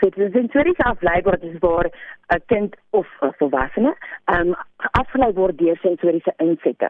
Dit 0.00 0.16
is 0.16 0.32
sensoriese 0.32 0.82
afleibaarheid 0.82 1.42
is 1.52 1.58
waar 1.58 1.90
'n 2.34 2.42
kind 2.46 2.76
of 2.90 3.06
'n 3.20 3.32
volwassene 3.38 3.92
um, 4.34 4.54
afgelei 4.90 5.32
word 5.32 5.58
deur 5.58 5.76
sensoriese 5.76 6.32
insette. 6.36 6.88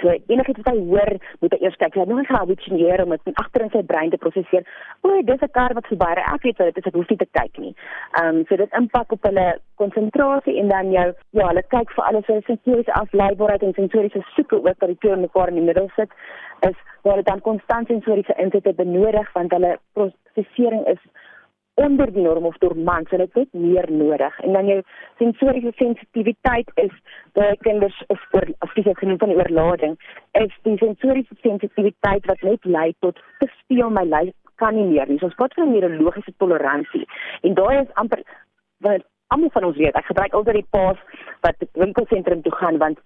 So 0.00 0.10
enigiets 0.26 0.60
wat 0.62 0.74
hy 0.74 0.80
hoor, 0.88 1.12
moet 1.40 1.52
hy 1.54 1.58
eers 1.62 1.76
kyk. 1.78 1.94
Hy 1.94 2.04
moet 2.10 2.26
gaan 2.26 2.40
habitueer 2.40 3.02
om 3.04 3.12
dit 3.14 3.38
agter 3.42 3.62
in 3.62 3.70
sy 3.70 3.82
brein 3.86 4.10
te 4.10 4.18
prosesseer. 4.18 4.64
O, 5.02 5.22
dis 5.22 5.44
'n 5.46 5.52
kar 5.58 5.74
wat 5.74 5.86
verby 5.86 6.10
ry. 6.18 6.24
Ek 6.34 6.42
weet 6.42 6.58
wat 6.58 6.74
dit 6.74 6.78
is, 6.82 6.88
ek 6.90 6.98
hoef 6.98 7.08
nie 7.08 7.18
te 7.22 7.28
kyk 7.38 7.58
nie. 7.58 7.74
Um, 8.20 8.44
so 8.48 8.56
dit 8.56 8.72
impak 8.80 9.12
op 9.12 9.22
hulle 9.22 9.46
konsentrasie 9.76 10.58
en 10.58 10.68
dan 10.68 10.90
jou 10.90 11.14
ja, 11.30 11.46
hulle 11.46 11.62
kyk 11.62 11.94
vir 11.94 12.04
alles 12.04 12.26
wat 12.26 12.44
sensoriese 12.44 12.92
afleibaarheid 12.92 13.62
en 13.62 13.78
sensoriese 13.78 14.24
soeke 14.34 14.56
ook 14.56 14.80
wat 14.80 14.90
die 14.90 14.98
twee 14.98 15.16
mekaar 15.16 15.48
in 15.48 15.60
die 15.60 15.68
middel 15.70 15.88
sit 15.94 16.10
is 16.60 16.76
waar 17.02 17.12
hulle 17.12 17.30
dan 17.30 17.40
konstant 17.40 17.86
sensoriese 17.86 18.34
insette 18.42 18.72
benodig 18.74 19.32
want 19.32 19.52
hulle 19.52 19.78
prosesering 19.94 20.86
is 20.86 21.02
onder 21.76 22.12
die 22.12 22.22
norm 22.24 22.46
of 22.48 22.56
dormant, 22.58 23.08
so 23.08 23.20
dit 23.20 23.34
het 23.36 23.52
meer 23.52 23.86
nodig. 23.92 24.38
En 24.40 24.52
dan 24.56 24.66
jou 24.66 24.78
sensoriese 25.18 25.72
sensitiwiteit 25.76 26.70
is 26.80 26.94
by 27.36 27.50
kinders 27.66 27.98
of 28.12 28.22
vir 28.32 28.48
afskeid 28.64 28.98
genoem 28.98 29.18
van 29.20 29.32
die 29.32 29.36
oorlading, 29.36 29.96
is 30.40 30.54
die 30.68 30.76
sensoriese 30.80 31.36
sensitiwiteit 31.44 32.28
wat 32.32 32.44
net 32.48 32.64
lei 32.64 32.88
tot 33.04 33.20
te 33.42 33.50
veel 33.66 33.92
my 33.92 34.06
lyf 34.08 34.32
kan 34.62 34.74
nie 34.74 34.86
meer 34.88 35.08
nie. 35.08 35.18
So 35.20 35.28
ons 35.28 35.36
praat 35.36 35.56
van 35.58 35.72
neurologiese 35.72 36.32
toleransie. 36.40 37.04
En 37.44 37.58
daai 37.58 37.82
is 37.82 37.92
amper 38.00 38.24
wat 38.86 39.04
almal 39.34 39.52
van 39.52 39.68
ons 39.68 39.76
weet. 39.76 39.96
Ek 40.00 40.08
gebruik 40.08 40.36
altyd 40.38 40.62
die 40.62 40.70
paas 40.70 41.00
wat 41.44 41.68
winkelsentrum 41.74 42.42
toe 42.46 42.54
gaan 42.56 42.80
want 42.80 43.04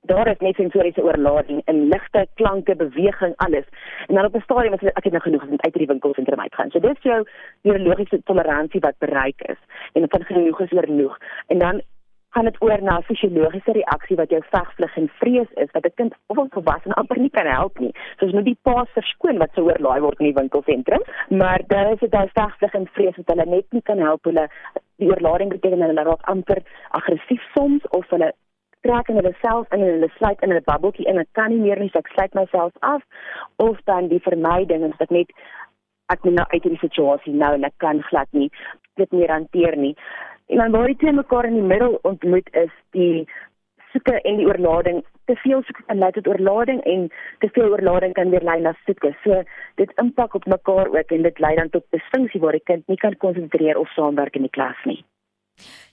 daar 0.00 0.28
is 0.28 0.38
net 0.38 0.54
sensoriese 0.54 1.02
oorlading 1.02 1.62
in 1.64 1.88
ligte, 1.88 2.26
klanke, 2.34 2.76
beweging, 2.76 3.34
alles. 3.36 3.66
En 4.06 4.14
dan 4.14 4.24
op 4.24 4.34
'n 4.34 4.40
stadium 4.40 4.72
as 4.72 4.82
ek 4.82 5.04
het 5.04 5.12
nou 5.12 5.22
genoeg 5.22 5.42
om 5.42 5.56
uit 5.56 5.74
die 5.74 5.86
winkelsentrum 5.86 6.40
uit 6.40 6.54
gaan. 6.54 6.70
So 6.70 6.80
dis 6.80 7.02
jou 7.02 7.28
neurologiese 7.62 8.22
toleransie 8.24 8.80
wat 8.80 8.98
bereik 8.98 9.40
is 9.40 9.60
en 9.92 10.08
van 10.08 10.24
genoeg 10.24 10.60
is 10.60 10.68
genoeg. 10.68 11.16
En 11.46 11.58
dan 11.58 11.82
gaan 12.30 12.44
dit 12.44 12.62
oor 12.62 12.82
na 12.82 13.00
fisiologiese 13.02 13.72
reaksie 13.72 14.16
wat 14.16 14.30
jou 14.30 14.42
vegvlug 14.50 14.96
en 14.96 15.08
vrees 15.20 15.52
is 15.54 15.70
wat 15.72 15.84
'n 15.84 15.94
kind 15.94 16.14
of 16.26 16.38
'n 16.38 16.50
volwassene 16.50 16.94
amper 16.94 17.18
nie 17.18 17.30
kan 17.30 17.46
help 17.46 17.78
nie. 17.78 17.94
So 18.16 18.26
as 18.26 18.32
moet 18.32 18.44
die 18.44 18.58
pa 18.62 18.84
verskoon 18.84 19.38
wat 19.38 19.50
sou 19.54 19.64
oorlaai 19.64 20.00
word 20.00 20.18
in 20.20 20.26
die 20.26 20.40
winkelsentrum, 20.40 21.02
maar 21.28 21.60
daar 21.66 21.92
is 21.92 21.98
dit 21.98 22.10
daai 22.10 22.28
vegvlug 22.32 22.74
en 22.74 22.86
vrees 22.86 23.16
wat 23.16 23.26
hulle 23.26 23.46
net 23.46 23.66
nie 23.70 23.82
kan 23.82 23.98
help 23.98 24.24
hulle 24.24 24.48
die 24.96 25.08
oorlading 25.08 25.50
beteken 25.50 25.82
hulle 25.82 26.02
raak 26.02 26.22
amper 26.22 26.62
aggressief 26.90 27.42
soms 27.54 27.88
of 27.88 28.10
hulle 28.10 28.32
trek 28.86 29.08
in 29.08 29.20
hulle 29.20 29.34
self 29.40 29.72
in 29.72 29.82
en 29.82 29.92
hulle 29.92 30.10
sluit 30.16 30.42
in 30.42 30.52
'n 30.52 30.64
bubbeltjie 30.70 31.06
in. 31.06 31.18
Ek 31.18 31.32
kan 31.32 31.50
nie 31.50 31.62
meer 31.66 31.78
nie, 31.78 31.90
so 31.90 31.98
ek 31.98 32.12
sluit 32.14 32.34
myself 32.34 32.72
af 32.80 33.02
of 33.56 33.78
dan 33.84 34.08
die 34.08 34.22
vermyding 34.22 34.84
en 34.84 34.94
dit 34.98 35.10
net 35.10 35.30
ek 36.08 36.24
moet 36.24 36.34
nou 36.34 36.46
uit 36.48 36.62
hierdie 36.62 36.86
situasie 36.88 37.34
nou 37.34 37.54
en 37.54 37.64
ek 37.64 37.76
kan 37.76 38.02
glad 38.02 38.28
nie 38.32 38.50
dit 38.96 39.12
meer 39.12 39.30
hanteer 39.30 39.76
nie. 39.76 39.94
En 40.48 40.56
dan 40.56 40.70
waar 40.70 40.86
die 40.86 40.96
twee 40.96 41.12
mekaar 41.12 41.44
in 41.44 41.58
die 41.60 41.68
middel 41.72 41.98
ontmoet 42.02 42.48
is 42.56 42.72
die 42.96 43.28
soeke 43.92 44.20
en 44.20 44.40
die 44.40 44.46
oorlading. 44.46 45.02
Te 45.28 45.36
veel 45.42 45.62
soeke 45.62 45.84
kan 45.86 46.00
lei 46.00 46.10
tot 46.16 46.28
oorlading 46.28 46.80
en 46.92 47.08
te 47.44 47.50
veel 47.52 47.68
oorlading 47.74 48.14
kan 48.16 48.30
weer 48.30 48.44
lei 48.44 48.60
na 48.64 48.72
soeke. 48.86 49.12
So 49.24 49.42
dit 49.80 49.92
impak 50.02 50.34
op 50.34 50.46
mekaar 50.46 50.88
ook 50.96 51.14
en 51.16 51.22
dit 51.28 51.38
lei 51.44 51.54
dan 51.60 51.70
tot 51.76 51.84
disfunksie 51.96 52.40
waar 52.40 52.56
die 52.56 52.64
kind 52.72 52.88
nie 52.88 52.96
kan 52.96 53.16
konsentreer 53.16 53.78
of 53.78 53.92
saamwerk 53.92 54.36
in 54.40 54.48
die 54.48 54.56
klas 54.56 54.84
nie. 54.84 55.02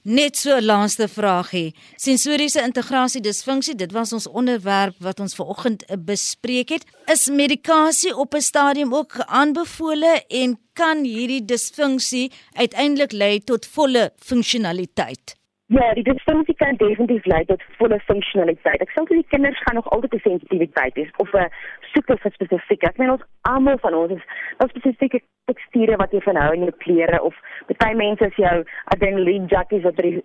Net 0.03 0.37
so 0.37 0.59
laaste 0.61 1.07
vraagie. 1.07 1.73
Sensoriese 1.97 2.61
integrasie 2.61 3.21
disfunksie, 3.21 3.75
dit 3.75 3.91
was 3.91 4.13
ons 4.13 4.27
onderwerp 4.29 4.99
wat 4.99 5.19
ons 5.19 5.35
ver 5.35 5.45
oggend 5.45 5.85
eh, 5.85 5.97
bespreek 5.97 6.69
het. 6.69 6.85
Is 7.11 7.29
medikasie 7.29 8.15
op 8.15 8.35
'n 8.35 8.41
stadium 8.41 8.93
ook 8.93 9.17
aanbevole 9.25 10.23
en 10.29 10.59
kan 10.73 11.03
hierdie 11.03 11.45
disfunksie 11.45 12.31
uiteindelik 12.53 13.11
lei 13.11 13.39
tot 13.39 13.65
volle 13.65 14.11
funksionaliteit? 14.17 15.35
Ja, 15.67 15.93
die 15.97 16.03
disfunksie 16.03 16.55
kan 16.55 16.75
definitief 16.77 17.25
lei 17.25 17.45
tot 17.45 17.63
volle 17.77 17.97
funksionaliteit. 18.05 18.81
Ek 18.81 18.91
sê 18.93 19.03
die 19.09 19.25
kinders 19.33 19.61
gaan 19.65 19.75
nog 19.75 19.87
altyd 19.89 20.13
'n 20.13 20.19
sensitiwiteit 20.25 20.95
hê 20.95 21.05
of 21.17 21.33
'n 21.33 21.49
soeke 21.95 22.19
vir 22.21 22.35
spesifiek. 22.35 22.83
Ek 22.83 22.99
meen 23.01 23.15
ons 23.15 23.25
almal 23.49 23.79
van 23.81 23.97
ons 23.97 24.13
is 24.15 24.29
daar 24.59 24.71
spesifieke 24.73 25.23
teksture 25.49 25.97
wat 26.01 26.13
jy 26.13 26.21
van 26.27 26.39
hou 26.41 26.51
in 26.53 26.67
jou 26.67 26.75
klere 26.83 27.21
of 27.23 27.35
baie 27.81 27.95
mense 27.95 28.29
is 28.29 28.39
jou 28.41 28.55
adrenaline 28.93 29.49
junkies 29.51 29.85
wat 29.87 29.99
by 29.99 30.15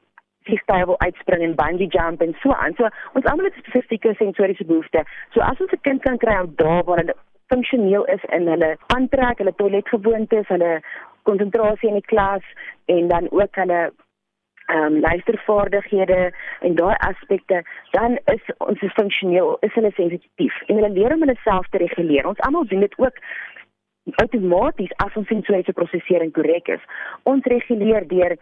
vliegtuie 0.48 0.86
wil 0.88 1.00
uitspring 1.04 1.42
en 1.44 1.56
bungee 1.56 1.90
jump 1.96 2.22
en 2.24 2.36
so 2.42 2.52
aan. 2.56 2.76
So 2.78 2.88
ons 3.18 3.26
almal 3.32 3.50
het 3.50 3.58
spesifieke 3.60 4.14
sensoriese 4.18 4.66
behoeftes. 4.68 5.08
So 5.34 5.40
as 5.46 5.60
ons 5.60 5.72
'n 5.72 5.84
kind 5.88 6.02
kan 6.02 6.18
kry 6.18 6.40
om 6.40 6.54
daar 6.56 6.84
waar 6.84 7.02
hulle 7.02 7.16
funksioneel 7.52 8.04
is 8.04 8.24
in 8.36 8.46
hulle 8.48 8.76
aantrek, 8.94 9.38
hulle 9.38 9.54
toiletgewoontes, 9.54 10.48
hulle 10.48 10.80
konsentrasie 11.22 11.88
in 11.88 11.98
die 12.00 12.10
klas 12.12 12.44
en 12.86 13.08
dan 13.08 13.30
ook 13.30 13.54
hulle 13.62 13.80
ehm 14.70 14.94
um, 14.94 15.00
luistervaardighede 15.00 16.32
en 16.60 16.74
daai 16.74 16.94
aspekte, 17.08 17.62
dan 17.90 18.18
is 18.34 18.42
ons 18.58 18.84
funksioneel, 18.94 19.56
is 19.66 19.74
hulle 19.74 19.90
sensitief 19.96 20.60
en 20.66 20.78
hulle 20.78 20.92
leer 20.98 21.14
om 21.14 21.24
hulle 21.24 21.38
self 21.44 21.66
te 21.68 21.82
reguleer. 21.82 22.26
Ons 22.26 22.42
almal 22.46 22.66
doen 22.70 22.86
dit 22.86 22.98
ook 22.98 23.18
outomaties 24.16 24.92
as 25.04 25.16
ons 25.18 25.28
sensoriese 25.28 25.74
prosesering 25.76 26.32
korrek 26.32 26.68
is. 26.72 26.82
Ons 27.28 27.46
reguleer 27.52 28.06
deur 28.08 28.36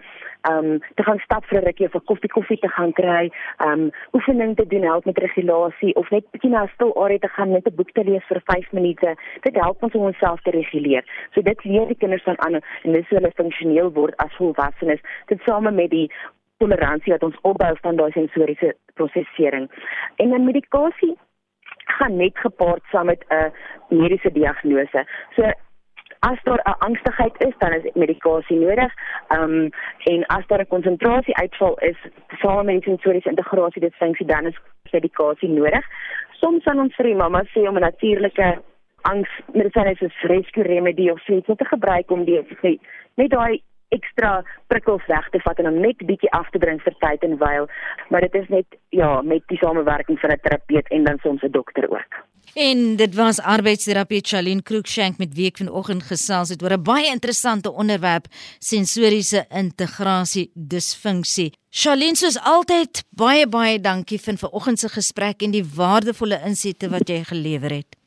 ehm 0.46 0.68
um, 0.70 0.78
te 0.94 1.02
gaan 1.02 1.18
stap 1.24 1.44
vir 1.50 1.58
'n 1.58 1.64
rukkie 1.64 1.86
of 1.86 1.94
'n 1.94 2.06
koffie 2.10 2.30
koffie 2.30 2.58
te 2.58 2.68
gaan 2.68 2.92
kry, 2.92 3.30
ehm 3.58 3.72
um, 3.72 3.90
oefening 4.12 4.54
te 4.56 4.66
doen 4.66 4.82
help 4.82 5.04
met 5.04 5.18
regulasie 5.18 5.94
of 5.94 6.10
net 6.10 6.24
bietjie 6.30 6.50
na 6.50 6.62
'n 6.62 6.70
stil 6.74 6.94
area 7.04 7.18
te 7.18 7.28
gaan 7.28 7.50
net 7.50 7.66
'n 7.66 7.74
boek 7.74 7.90
te 7.90 8.04
lees 8.04 8.24
vir 8.28 8.40
5 8.44 8.72
minute. 8.72 9.16
Dit 9.42 9.54
help 9.54 9.82
ons 9.82 9.94
om 9.94 10.02
onsself 10.02 10.40
te 10.42 10.50
reguleer. 10.50 11.04
So 11.34 11.42
dit 11.42 11.64
leer 11.64 11.86
die 11.86 11.98
kinders 12.02 12.22
van 12.22 12.38
aan 12.40 12.54
en 12.54 12.92
dis 12.92 13.08
hoe 13.08 13.18
hulle 13.18 13.32
funksioneel 13.34 13.92
word 13.92 14.16
as 14.16 14.36
volwassenes. 14.36 15.00
Dit 15.26 15.40
same 15.44 15.70
met 15.70 15.90
die 15.90 16.10
toleransie 16.58 17.12
wat 17.12 17.22
ons 17.22 17.40
opbou 17.42 17.76
van 17.82 17.96
daai 17.96 18.10
sensoriese 18.10 18.74
prosesering. 18.94 19.70
En 20.16 20.30
dan 20.30 20.44
medikasie 20.44 21.16
gaan 21.96 22.16
net 22.16 22.38
gepaard 22.38 22.82
saam 22.90 23.06
met 23.06 23.24
'n 23.28 23.52
mediese 23.88 24.32
diagnose. 24.32 25.06
So 25.36 25.42
as 26.20 26.38
daar 26.42 26.60
'n 26.64 26.78
angstigheid 26.78 27.34
is, 27.38 27.54
dan 27.58 27.72
is 27.72 27.92
medikasie 27.94 28.58
nodig. 28.58 28.92
Ehm 29.28 29.42
um, 29.42 29.70
en 30.04 30.26
as 30.26 30.46
daar 30.46 30.60
'n 30.60 30.66
konsentrasie 30.66 31.36
uitval 31.36 31.74
is, 31.78 31.98
saam 32.38 32.64
met 32.64 32.82
sensoriese 32.82 33.28
integrasie 33.28 33.80
dit 33.80 33.94
funksie 33.94 34.26
dan 34.26 34.46
is 34.46 34.58
medikasie 34.90 35.48
nodig. 35.48 35.84
Soms 36.30 36.64
dan 36.64 36.80
ons 36.80 36.94
vir 36.94 37.04
die 37.04 37.14
mamma 37.14 37.42
sê 37.44 37.68
om 37.68 37.76
'n 37.76 37.80
natuurlike 37.80 38.62
angs 39.02 39.30
medisyne 39.52 39.94
soos 39.96 40.22
rescue 40.22 40.62
remedy 40.62 41.10
of 41.10 41.20
so 41.20 41.32
iets 41.32 41.46
te 41.46 41.64
gebruik 41.64 42.10
om 42.10 42.24
die 42.24 42.42
net 43.14 43.30
daai 43.30 43.62
ekstra 43.88 44.42
prikkels 44.66 45.06
weg 45.06 45.28
te 45.30 45.40
vat 45.44 45.58
en 45.58 45.70
om 45.72 45.80
net 45.80 46.06
bietjie 46.06 46.30
af 46.36 46.50
te 46.50 46.58
bring 46.58 46.80
vir 46.84 46.96
tyd 47.04 47.22
en 47.22 47.38
wyl, 47.42 47.68
maar 48.08 48.20
dit 48.20 48.34
is 48.34 48.48
net 48.48 48.66
ja, 48.88 49.20
met 49.22 49.44
die 49.48 49.58
samewerking 49.58 50.20
van 50.20 50.30
'n 50.30 50.40
terapeut 50.42 50.88
en 50.88 51.04
dan 51.04 51.18
soms 51.22 51.42
'n 51.42 51.50
dokter 51.50 51.90
ook. 51.90 52.12
En 52.54 52.96
dit 52.96 53.14
was 53.14 53.40
arbeidsterapeut 53.40 54.28
Charlene 54.28 54.62
Krookshank 54.62 55.18
met 55.18 55.34
wie 55.34 55.46
ek 55.46 55.60
vanoggend 55.60 56.02
gesels 56.02 56.48
het 56.48 56.62
oor 56.62 56.72
'n 56.72 56.82
baie 56.82 57.06
interessante 57.06 57.72
onderwerp, 57.72 58.26
sensoriese 58.58 59.46
integrasie 59.48 60.50
disfunksie. 60.54 61.52
Charlene, 61.70 62.16
soos 62.16 62.38
altyd, 62.40 63.04
baie 63.10 63.46
baie 63.46 63.80
dankie 63.80 64.18
vir 64.18 64.36
vanoggend 64.36 64.78
se 64.78 64.88
gesprek 64.88 65.42
en 65.42 65.50
die 65.50 65.64
waardevolle 65.76 66.40
insette 66.44 66.88
wat 66.88 67.08
jy 67.08 67.24
gelewer 67.24 67.70
het. 67.70 67.97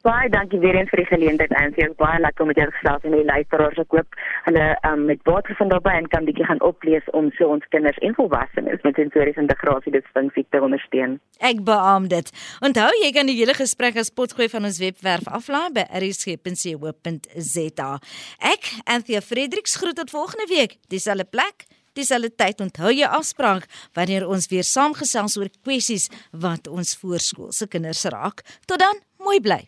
Baie 0.00 0.30
dankie 0.32 0.58
weer 0.62 0.78
eens 0.78 0.88
vir 0.88 1.02
die 1.02 1.10
geleentheid 1.10 1.50
en 1.60 1.74
vir 1.76 1.90
baie 2.00 2.20
lekker 2.24 2.40
om 2.40 2.48
met 2.48 2.56
jou 2.56 2.66
gesels 2.72 3.02
en 3.04 3.12
die 3.12 3.24
luisteraars 3.28 3.80
ek 3.82 3.92
hoop 3.92 4.14
hulle 4.46 4.66
um, 4.88 5.02
met 5.10 5.20
baie 5.28 5.56
van 5.58 5.72
daarbey 5.72 5.96
en 5.98 6.06
kan 6.08 6.24
bietjie 6.24 6.46
gaan 6.48 6.62
oplees 6.64 7.08
om 7.18 7.26
so 7.36 7.50
ons 7.52 7.66
kinders 7.74 7.98
en 8.00 8.14
volwassenes 8.16 8.80
met 8.86 8.96
sensoriese 8.96 9.42
integrasie 9.42 9.92
disfunksie 9.92 10.46
te 10.48 10.62
ondersteun. 10.64 11.18
Ek 11.44 11.60
beamoen 11.66 12.08
dit. 12.08 12.30
Onthou 12.64 12.88
jy 13.02 13.10
kan 13.12 13.28
die 13.28 13.36
hele 13.36 13.52
gesprek 13.58 13.98
as 14.00 14.08
potgooi 14.08 14.48
van 14.48 14.64
ons 14.68 14.80
webwerf 14.80 15.28
aflaai 15.28 15.68
by 15.76 15.84
rsg.co.za. 16.00 17.90
Ek, 18.52 18.70
Anthea 18.96 19.20
Fredericks 19.20 19.76
groet 19.82 19.98
tot 20.00 20.14
volgende 20.14 20.48
week. 20.48 20.78
Dieselfde 20.88 21.28
plek 21.28 21.66
dieselfde 21.98 22.30
tyd 22.38 22.62
onthou 22.64 22.92
jy 22.94 23.04
afspraak 23.04 23.66
wanneer 23.98 24.24
ons 24.24 24.48
weer 24.48 24.64
saamgesels 24.64 25.36
oor 25.36 25.52
kwessies 25.60 26.08
wat 26.32 26.70
ons 26.70 26.94
voorskoolse 27.02 27.68
kinders 27.68 28.06
raak. 28.14 28.40
Tot 28.64 28.80
dan, 28.80 29.04
mooi 29.20 29.40
bly. 29.44 29.60